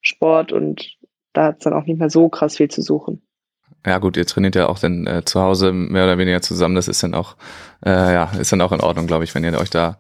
Sport 0.01 0.53
und 0.53 0.97
da 1.33 1.47
hat 1.47 1.59
es 1.59 1.65
dann 1.65 1.73
auch 1.73 1.87
nicht 1.87 1.99
mehr 1.99 2.11
so 2.11 2.29
krass 2.29 2.57
viel 2.57 2.69
zu 2.69 2.83
suchen. 2.83 3.23
Ja 3.87 3.99
gut, 3.99 4.17
ihr 4.17 4.27
trainiert 4.27 4.55
ja 4.55 4.69
auch 4.69 4.79
dann 4.79 5.07
äh, 5.07 5.25
zu 5.25 5.41
Hause 5.41 5.73
mehr 5.73 6.05
oder 6.05 6.19
weniger 6.19 6.41
zusammen. 6.41 6.77
Das 6.77 6.89
ist 6.89 7.03
dann 7.03 7.15
auch, 7.15 7.37
äh, 7.85 7.91
ja, 7.91 8.31
ist 8.39 8.53
dann 8.53 8.61
auch 8.61 8.73
in 8.73 8.81
Ordnung, 8.81 9.07
glaube 9.07 9.25
ich, 9.25 9.35
wenn 9.35 9.43
ihr 9.43 9.59
euch 9.59 9.71
da 9.71 9.99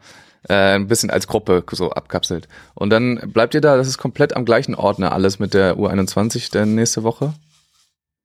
äh, 0.49 0.75
ein 0.75 0.87
bisschen 0.87 1.11
als 1.11 1.27
Gruppe 1.27 1.64
so 1.71 1.90
abkapselt. 1.90 2.49
Und 2.75 2.90
dann 2.90 3.33
bleibt 3.33 3.55
ihr 3.55 3.61
da, 3.61 3.77
das 3.77 3.88
ist 3.88 3.99
komplett 3.99 4.37
am 4.37 4.45
gleichen 4.45 4.75
Ort, 4.75 4.99
ne, 4.99 5.11
alles 5.11 5.38
mit 5.38 5.55
der 5.55 5.77
U21 5.77 6.53
dann 6.53 6.75
nächste 6.75 7.03
Woche? 7.03 7.33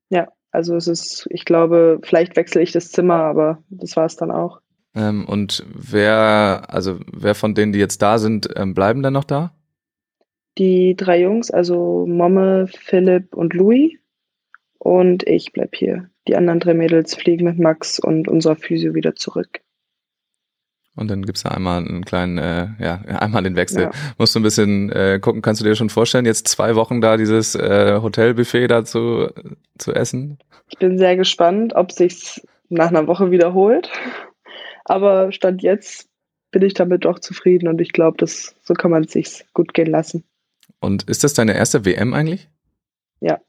Ja, 0.10 0.28
also 0.58 0.76
es 0.76 0.88
ist, 0.88 1.28
ich 1.30 1.46
glaube, 1.46 2.00
vielleicht 2.02 2.36
wechsle 2.36 2.64
ich 2.64 2.72
das 2.72 2.92
Zimmer, 2.92 3.22
aber 3.22 3.64
das 3.70 3.96
war 3.96 4.06
es 4.06 4.16
dann 4.16 4.32
auch. 4.32 4.60
Ähm, 4.96 5.24
und 5.26 5.64
wer, 5.72 6.64
also 6.70 7.00
wer 7.14 7.36
von 7.36 7.54
denen, 7.54 7.74
die 7.74 7.80
jetzt 7.80 8.02
da 8.02 8.18
sind, 8.18 8.50
ähm, 8.56 8.74
bleiben 8.74 9.04
dann 9.04 9.14
noch 9.14 9.24
da? 9.24 9.54
Die 10.58 10.96
drei 10.96 11.22
Jungs, 11.22 11.52
also 11.52 12.08
Momme, 12.08 12.66
Philipp 12.76 13.36
und 13.36 13.54
Louis. 13.54 13.92
Und 14.80 15.28
ich 15.28 15.54
bleib 15.54 15.76
hier. 15.76 16.10
Die 16.28 16.36
anderen 16.36 16.60
drei 16.60 16.74
Mädels 16.74 17.14
fliegen 17.14 17.46
mit 17.46 17.60
Max 17.60 18.00
und 18.00 18.28
unserer 18.28 18.56
Physio 18.56 18.96
wieder 18.96 19.16
zurück. 19.16 19.62
Und 20.98 21.10
dann 21.10 21.24
gibt's 21.24 21.44
da 21.44 21.50
einmal 21.50 21.86
einen 21.86 22.04
kleinen, 22.04 22.38
äh, 22.38 22.68
ja, 22.80 22.96
einmal 23.20 23.44
den 23.44 23.56
Wechsel. 23.56 23.84
Ja. 23.84 23.92
Musst 24.18 24.36
du 24.36 24.40
ein 24.40 24.44
bisschen 24.44 24.92
äh, 24.92 25.20
gucken, 25.22 25.42
kannst 25.42 25.62
du 25.62 25.66
dir 25.66 25.76
schon 25.76 25.90
vorstellen, 25.90 26.26
jetzt 26.26 26.48
zwei 26.48 26.76
Wochen 26.76 27.02
da 27.02 27.18
dieses 27.18 27.56
äh, 27.56 28.00
Hotelbuffet 28.02 28.68
da 28.68 28.84
zu, 28.84 29.30
zu 29.78 29.94
essen? 29.94 30.40
Ich 30.70 30.80
bin 30.80 30.98
sehr 30.98 31.16
gespannt, 31.16 31.74
ob 31.76 31.92
sich's 31.92 32.42
nach 32.70 32.90
einer 32.90 33.08
Woche 33.08 33.32
wiederholt. 33.32 33.90
Aber 34.86 35.32
Stand 35.32 35.62
jetzt 35.62 36.10
bin 36.52 36.64
ich 36.64 36.74
damit 36.74 37.06
doch 37.06 37.20
zufrieden 37.20 37.68
und 37.68 37.80
ich 37.80 37.92
glaube, 37.92 38.26
so 38.26 38.74
kann 38.74 38.92
man 38.92 39.04
es 39.04 39.12
sich 39.12 39.46
gut 39.54 39.74
gehen 39.74 39.92
lassen. 39.92 40.24
Und 40.80 41.04
ist 41.04 41.24
das 41.24 41.34
deine 41.34 41.56
erste 41.56 41.86
WM 41.86 42.14
eigentlich? 42.14 42.50
Ja, 43.20 43.40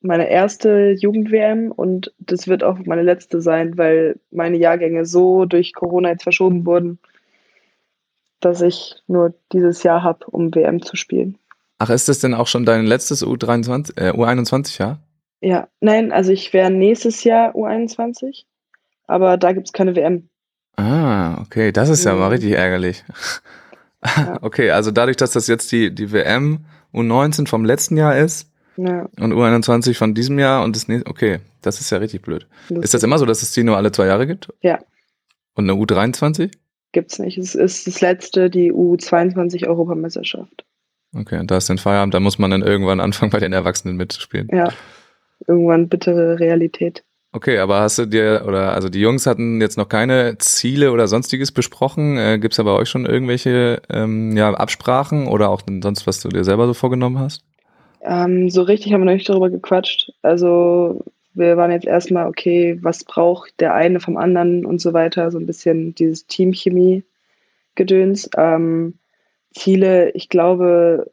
meine 0.00 0.28
erste 0.28 0.94
Jugend-WM 0.98 1.72
und 1.72 2.12
das 2.18 2.46
wird 2.48 2.62
auch 2.62 2.78
meine 2.84 3.02
letzte 3.02 3.40
sein, 3.40 3.76
weil 3.78 4.18
meine 4.30 4.56
Jahrgänge 4.56 5.04
so 5.06 5.44
durch 5.44 5.74
Corona 5.74 6.10
jetzt 6.10 6.22
verschoben 6.22 6.66
wurden, 6.66 6.98
dass 8.40 8.60
ich 8.60 8.96
nur 9.06 9.34
dieses 9.52 9.82
Jahr 9.82 10.02
habe, 10.02 10.26
um 10.26 10.54
WM 10.54 10.82
zu 10.82 10.96
spielen. 10.96 11.38
Ach, 11.78 11.90
ist 11.90 12.08
das 12.08 12.20
denn 12.20 12.34
auch 12.34 12.46
schon 12.46 12.64
dein 12.64 12.86
letztes 12.86 13.24
U23, 13.24 14.00
äh, 14.00 14.12
U21-Jahr? 14.12 15.00
Ja, 15.40 15.68
nein, 15.80 16.12
also 16.12 16.32
ich 16.32 16.52
wäre 16.52 16.70
nächstes 16.70 17.24
Jahr 17.24 17.54
U21, 17.54 18.44
aber 19.06 19.36
da 19.36 19.52
gibt 19.52 19.66
es 19.66 19.72
keine 19.72 19.94
WM. 19.94 20.28
Ah, 20.76 21.40
okay, 21.42 21.72
das 21.72 21.88
ist 21.88 22.04
ja 22.04 22.12
mhm. 22.12 22.20
mal 22.20 22.28
richtig 22.28 22.52
ärgerlich. 22.52 23.04
Ja. 24.04 24.38
okay, 24.42 24.70
also 24.70 24.90
dadurch, 24.90 25.16
dass 25.16 25.32
das 25.32 25.46
jetzt 25.46 25.72
die, 25.72 25.94
die 25.94 26.12
WM 26.12 26.64
U19 26.94 27.46
vom 27.48 27.64
letzten 27.64 27.96
Jahr 27.96 28.16
ist, 28.16 28.50
ja. 28.76 29.08
Und 29.18 29.32
U21 29.32 29.96
von 29.96 30.14
diesem 30.14 30.38
Jahr 30.38 30.64
und 30.64 30.76
das 30.76 30.88
nächste. 30.88 31.08
Okay, 31.08 31.40
das 31.62 31.80
ist 31.80 31.90
ja 31.90 31.98
richtig 31.98 32.22
blöd. 32.22 32.46
Lustig. 32.68 32.84
Ist 32.84 32.94
das 32.94 33.02
immer 33.02 33.18
so, 33.18 33.26
dass 33.26 33.42
es 33.42 33.52
die 33.52 33.64
nur 33.64 33.76
alle 33.76 33.92
zwei 33.92 34.06
Jahre 34.06 34.26
gibt? 34.26 34.52
Ja. 34.60 34.78
Und 35.54 35.68
eine 35.68 35.80
U23? 35.80 36.50
Gibt's 36.92 37.18
nicht. 37.18 37.38
Es 37.38 37.54
ist 37.54 37.86
das 37.86 38.00
letzte, 38.00 38.50
die 38.50 38.72
U22 38.72 39.66
Europameisterschaft. 39.66 40.64
Okay, 41.14 41.38
und 41.38 41.50
da 41.50 41.56
ist 41.56 41.68
dann 41.68 41.78
Feierabend, 41.78 42.14
da 42.14 42.20
muss 42.20 42.38
man 42.38 42.50
dann 42.50 42.62
irgendwann 42.62 43.00
anfangen, 43.00 43.30
bei 43.30 43.40
den 43.40 43.52
Erwachsenen 43.52 43.96
mitzuspielen. 43.96 44.48
Ja. 44.52 44.72
Irgendwann 45.46 45.88
bittere 45.88 46.38
Realität. 46.38 47.04
Okay, 47.32 47.58
aber 47.58 47.80
hast 47.80 47.98
du 47.98 48.06
dir, 48.06 48.44
oder 48.46 48.72
also 48.72 48.88
die 48.88 49.00
Jungs 49.00 49.26
hatten 49.26 49.60
jetzt 49.60 49.76
noch 49.76 49.88
keine 49.88 50.38
Ziele 50.38 50.90
oder 50.92 51.06
sonstiges 51.06 51.52
besprochen. 51.52 52.16
Äh, 52.16 52.38
Gibt 52.38 52.54
es 52.54 52.56
da 52.56 52.62
bei 52.62 52.70
euch 52.70 52.88
schon 52.88 53.04
irgendwelche 53.04 53.82
ähm, 53.90 54.34
ja, 54.36 54.54
Absprachen 54.54 55.26
oder 55.26 55.50
auch 55.50 55.62
sonst, 55.82 56.06
was 56.06 56.20
du 56.20 56.30
dir 56.30 56.44
selber 56.44 56.66
so 56.66 56.72
vorgenommen 56.72 57.18
hast? 57.18 57.44
Ähm, 58.06 58.48
so 58.50 58.62
richtig 58.62 58.92
haben 58.92 59.00
wir 59.00 59.06
noch 59.06 59.14
nicht 59.14 59.28
darüber 59.28 59.50
gequatscht. 59.50 60.12
Also 60.22 61.04
wir 61.34 61.56
waren 61.56 61.72
jetzt 61.72 61.86
erstmal, 61.86 62.28
okay, 62.28 62.78
was 62.80 63.04
braucht 63.04 63.60
der 63.60 63.74
eine 63.74 64.00
vom 64.00 64.16
anderen 64.16 64.64
und 64.64 64.80
so 64.80 64.92
weiter, 64.92 65.30
so 65.30 65.38
ein 65.38 65.46
bisschen 65.46 65.94
dieses 65.94 66.26
Teamchemie-Gedöns. 66.26 68.30
Ähm, 68.36 68.98
Ziele, 69.52 70.10
ich 70.12 70.28
glaube, 70.28 71.10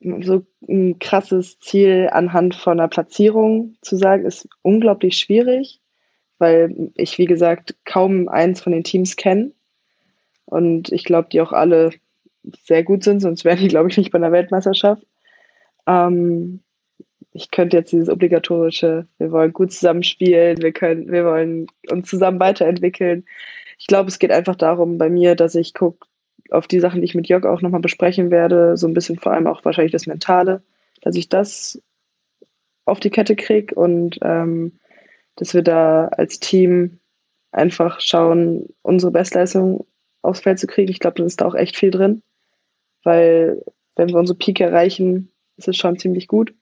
so 0.00 0.46
ein 0.68 0.98
krasses 1.00 1.58
Ziel 1.58 2.08
anhand 2.12 2.54
von 2.54 2.78
einer 2.78 2.88
Platzierung 2.88 3.76
zu 3.82 3.96
sagen, 3.96 4.24
ist 4.24 4.48
unglaublich 4.62 5.18
schwierig, 5.18 5.80
weil 6.38 6.92
ich, 6.94 7.18
wie 7.18 7.26
gesagt, 7.26 7.74
kaum 7.84 8.28
eins 8.28 8.60
von 8.60 8.72
den 8.72 8.84
Teams 8.84 9.16
kenne. 9.16 9.52
Und 10.46 10.92
ich 10.92 11.04
glaube, 11.04 11.28
die 11.30 11.40
auch 11.40 11.52
alle 11.52 11.90
sehr 12.66 12.84
gut 12.84 13.04
sind, 13.04 13.20
sonst 13.20 13.44
wären 13.44 13.58
die, 13.58 13.68
glaube 13.68 13.90
ich, 13.90 13.98
nicht 13.98 14.12
bei 14.12 14.18
einer 14.18 14.32
Weltmeisterschaft. 14.32 15.04
Ähm, 15.86 16.60
ich 17.32 17.50
könnte 17.50 17.76
jetzt 17.76 17.92
dieses 17.92 18.08
obligatorische, 18.08 19.06
wir 19.18 19.30
wollen 19.32 19.52
gut 19.52 19.72
zusammenspielen, 19.72 20.62
wir 20.62 20.72
können, 20.72 21.10
wir 21.10 21.24
wollen 21.24 21.68
uns 21.90 22.08
zusammen 22.08 22.40
weiterentwickeln. 22.40 23.24
Ich 23.78 23.86
glaube, 23.86 24.08
es 24.08 24.18
geht 24.18 24.32
einfach 24.32 24.56
darum 24.56 24.98
bei 24.98 25.08
mir, 25.08 25.36
dass 25.36 25.54
ich 25.54 25.74
gucke 25.74 26.06
auf 26.50 26.66
die 26.66 26.80
Sachen, 26.80 27.00
die 27.00 27.04
ich 27.04 27.14
mit 27.14 27.28
Jörg 27.28 27.44
auch 27.44 27.62
nochmal 27.62 27.80
besprechen 27.80 28.30
werde, 28.30 28.76
so 28.76 28.86
ein 28.86 28.94
bisschen 28.94 29.18
vor 29.18 29.32
allem 29.32 29.46
auch 29.46 29.64
wahrscheinlich 29.64 29.92
das 29.92 30.06
Mentale, 30.06 30.62
dass 31.00 31.14
ich 31.14 31.28
das 31.28 31.80
auf 32.84 32.98
die 32.98 33.10
Kette 33.10 33.36
kriege 33.36 33.74
und 33.74 34.18
ähm, 34.22 34.72
dass 35.36 35.54
wir 35.54 35.62
da 35.62 36.06
als 36.08 36.40
Team 36.40 36.98
einfach 37.52 38.00
schauen, 38.00 38.68
unsere 38.82 39.12
Bestleistung 39.12 39.86
aufs 40.22 40.40
Feld 40.40 40.58
zu 40.58 40.66
kriegen. 40.66 40.90
Ich 40.90 41.00
glaube, 41.00 41.16
dann 41.16 41.26
ist 41.26 41.40
da 41.40 41.46
auch 41.46 41.54
echt 41.54 41.76
viel 41.76 41.90
drin, 41.90 42.22
weil 43.04 43.62
wenn 43.96 44.08
wir 44.08 44.16
unsere 44.16 44.38
Peak 44.38 44.60
erreichen, 44.60 45.29
ist 45.60 45.68
es 45.68 45.76
schon 45.76 45.98
ziemlich 45.98 46.26
gut. 46.26 46.52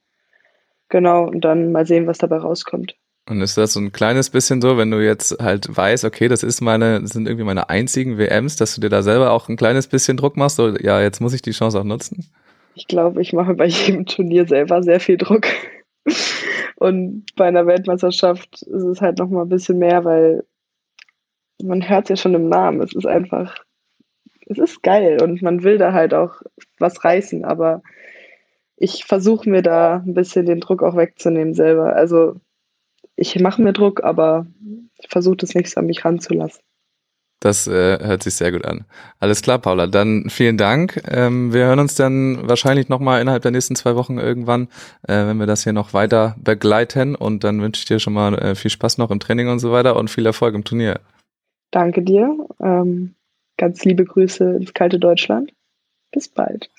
Genau, 0.88 1.26
und 1.26 1.42
dann 1.42 1.72
mal 1.72 1.87
sehen, 1.87 2.06
was 2.06 2.18
dabei 2.18 2.38
rauskommt. 2.38 2.96
Und 3.28 3.42
ist 3.42 3.58
das 3.58 3.74
so 3.74 3.80
ein 3.80 3.92
kleines 3.92 4.30
bisschen 4.30 4.62
so, 4.62 4.78
wenn 4.78 4.90
du 4.90 5.04
jetzt 5.04 5.38
halt 5.38 5.68
weißt, 5.74 6.04
okay, 6.04 6.28
das 6.28 6.42
ist 6.42 6.62
meine, 6.62 7.00
das 7.00 7.11
sind 7.11 7.28
irgendwie 7.28 7.44
meine 7.44 7.68
einzigen 7.68 8.16
WMs, 8.16 8.56
dass 8.56 8.74
du 8.74 8.80
dir 8.80 8.88
da 8.88 9.02
selber 9.02 9.32
auch 9.32 9.48
ein 9.48 9.56
kleines 9.56 9.87
bisschen 9.87 10.16
Druck 10.16 10.37
machst, 10.37 10.56
so, 10.56 10.74
ja, 10.78 11.00
jetzt 11.02 11.20
muss 11.20 11.34
ich 11.34 11.42
die 11.42 11.50
Chance 11.50 11.78
auch 11.78 11.84
nutzen? 11.84 12.26
Ich 12.74 12.87
glaube, 12.87 13.20
ich 13.20 13.32
mache 13.32 13.54
bei 13.54 13.66
jedem 13.66 14.06
Turnier 14.06 14.46
selber 14.46 14.82
sehr 14.82 15.00
viel 15.00 15.18
Druck. 15.18 15.46
Und 16.76 17.26
bei 17.37 17.46
einer 17.46 17.66
Weltmeisterschaft 17.66 18.62
ist 18.62 18.84
es 18.84 19.00
halt 19.00 19.18
noch 19.18 19.28
mal 19.28 19.42
ein 19.42 19.48
bisschen 19.48 19.78
mehr, 19.78 20.04
weil 20.04 20.44
man 21.62 21.87
hört 21.87 22.04
es 22.04 22.11
ja 22.11 22.16
schon 22.16 22.34
im 22.34 22.48
Namen. 22.48 22.80
Es 22.80 22.94
ist 22.94 23.06
einfach, 23.06 23.56
es 24.46 24.58
ist 24.58 24.82
geil 24.82 25.20
und 25.20 25.42
man 25.42 25.64
will 25.64 25.76
da 25.76 25.92
halt 25.92 26.14
auch 26.14 26.40
was 26.78 27.04
reißen, 27.04 27.44
aber 27.44 27.82
ich 28.80 29.04
versuche 29.04 29.48
mir 29.48 29.62
da 29.62 30.02
ein 30.06 30.14
bisschen 30.14 30.46
den 30.46 30.60
Druck 30.60 30.82
auch 30.82 30.96
wegzunehmen 30.96 31.54
selber. 31.54 31.94
Also 31.96 32.36
ich 33.16 33.38
mache 33.40 33.60
mir 33.60 33.72
Druck, 33.72 34.04
aber 34.04 34.46
ich 34.98 35.08
versuche 35.08 35.36
das 35.36 35.54
nicht 35.54 35.70
so 35.70 35.80
an 35.80 35.86
mich 35.86 36.04
ranzulassen. 36.04 36.60
Das 37.40 37.68
äh, 37.68 37.98
hört 38.00 38.24
sich 38.24 38.34
sehr 38.34 38.50
gut 38.50 38.64
an. 38.64 38.84
Alles 39.20 39.42
klar, 39.42 39.58
Paula. 39.58 39.86
Dann 39.86 40.28
vielen 40.28 40.56
Dank. 40.56 41.00
Ähm, 41.08 41.52
wir 41.52 41.66
hören 41.66 41.78
uns 41.78 41.94
dann 41.94 42.48
wahrscheinlich 42.48 42.88
nochmal 42.88 43.20
innerhalb 43.20 43.42
der 43.42 43.52
nächsten 43.52 43.76
zwei 43.76 43.94
Wochen 43.94 44.18
irgendwann, 44.18 44.64
äh, 45.06 45.26
wenn 45.26 45.38
wir 45.38 45.46
das 45.46 45.62
hier 45.62 45.72
noch 45.72 45.92
weiter 45.92 46.34
begleiten. 46.42 47.14
Und 47.14 47.44
dann 47.44 47.60
wünsche 47.60 47.80
ich 47.80 47.86
dir 47.86 48.00
schon 48.00 48.12
mal 48.12 48.34
äh, 48.34 48.54
viel 48.56 48.72
Spaß 48.72 48.98
noch 48.98 49.12
im 49.12 49.20
Training 49.20 49.48
und 49.48 49.60
so 49.60 49.70
weiter 49.70 49.94
und 49.94 50.10
viel 50.10 50.26
Erfolg 50.26 50.56
im 50.56 50.64
Turnier. 50.64 51.00
Danke 51.70 52.02
dir. 52.02 52.36
Ähm, 52.60 53.14
ganz 53.56 53.84
liebe 53.84 54.04
Grüße 54.04 54.56
ins 54.56 54.74
kalte 54.74 54.98
Deutschland. 54.98 55.52
Bis 56.10 56.28
bald. 56.28 56.70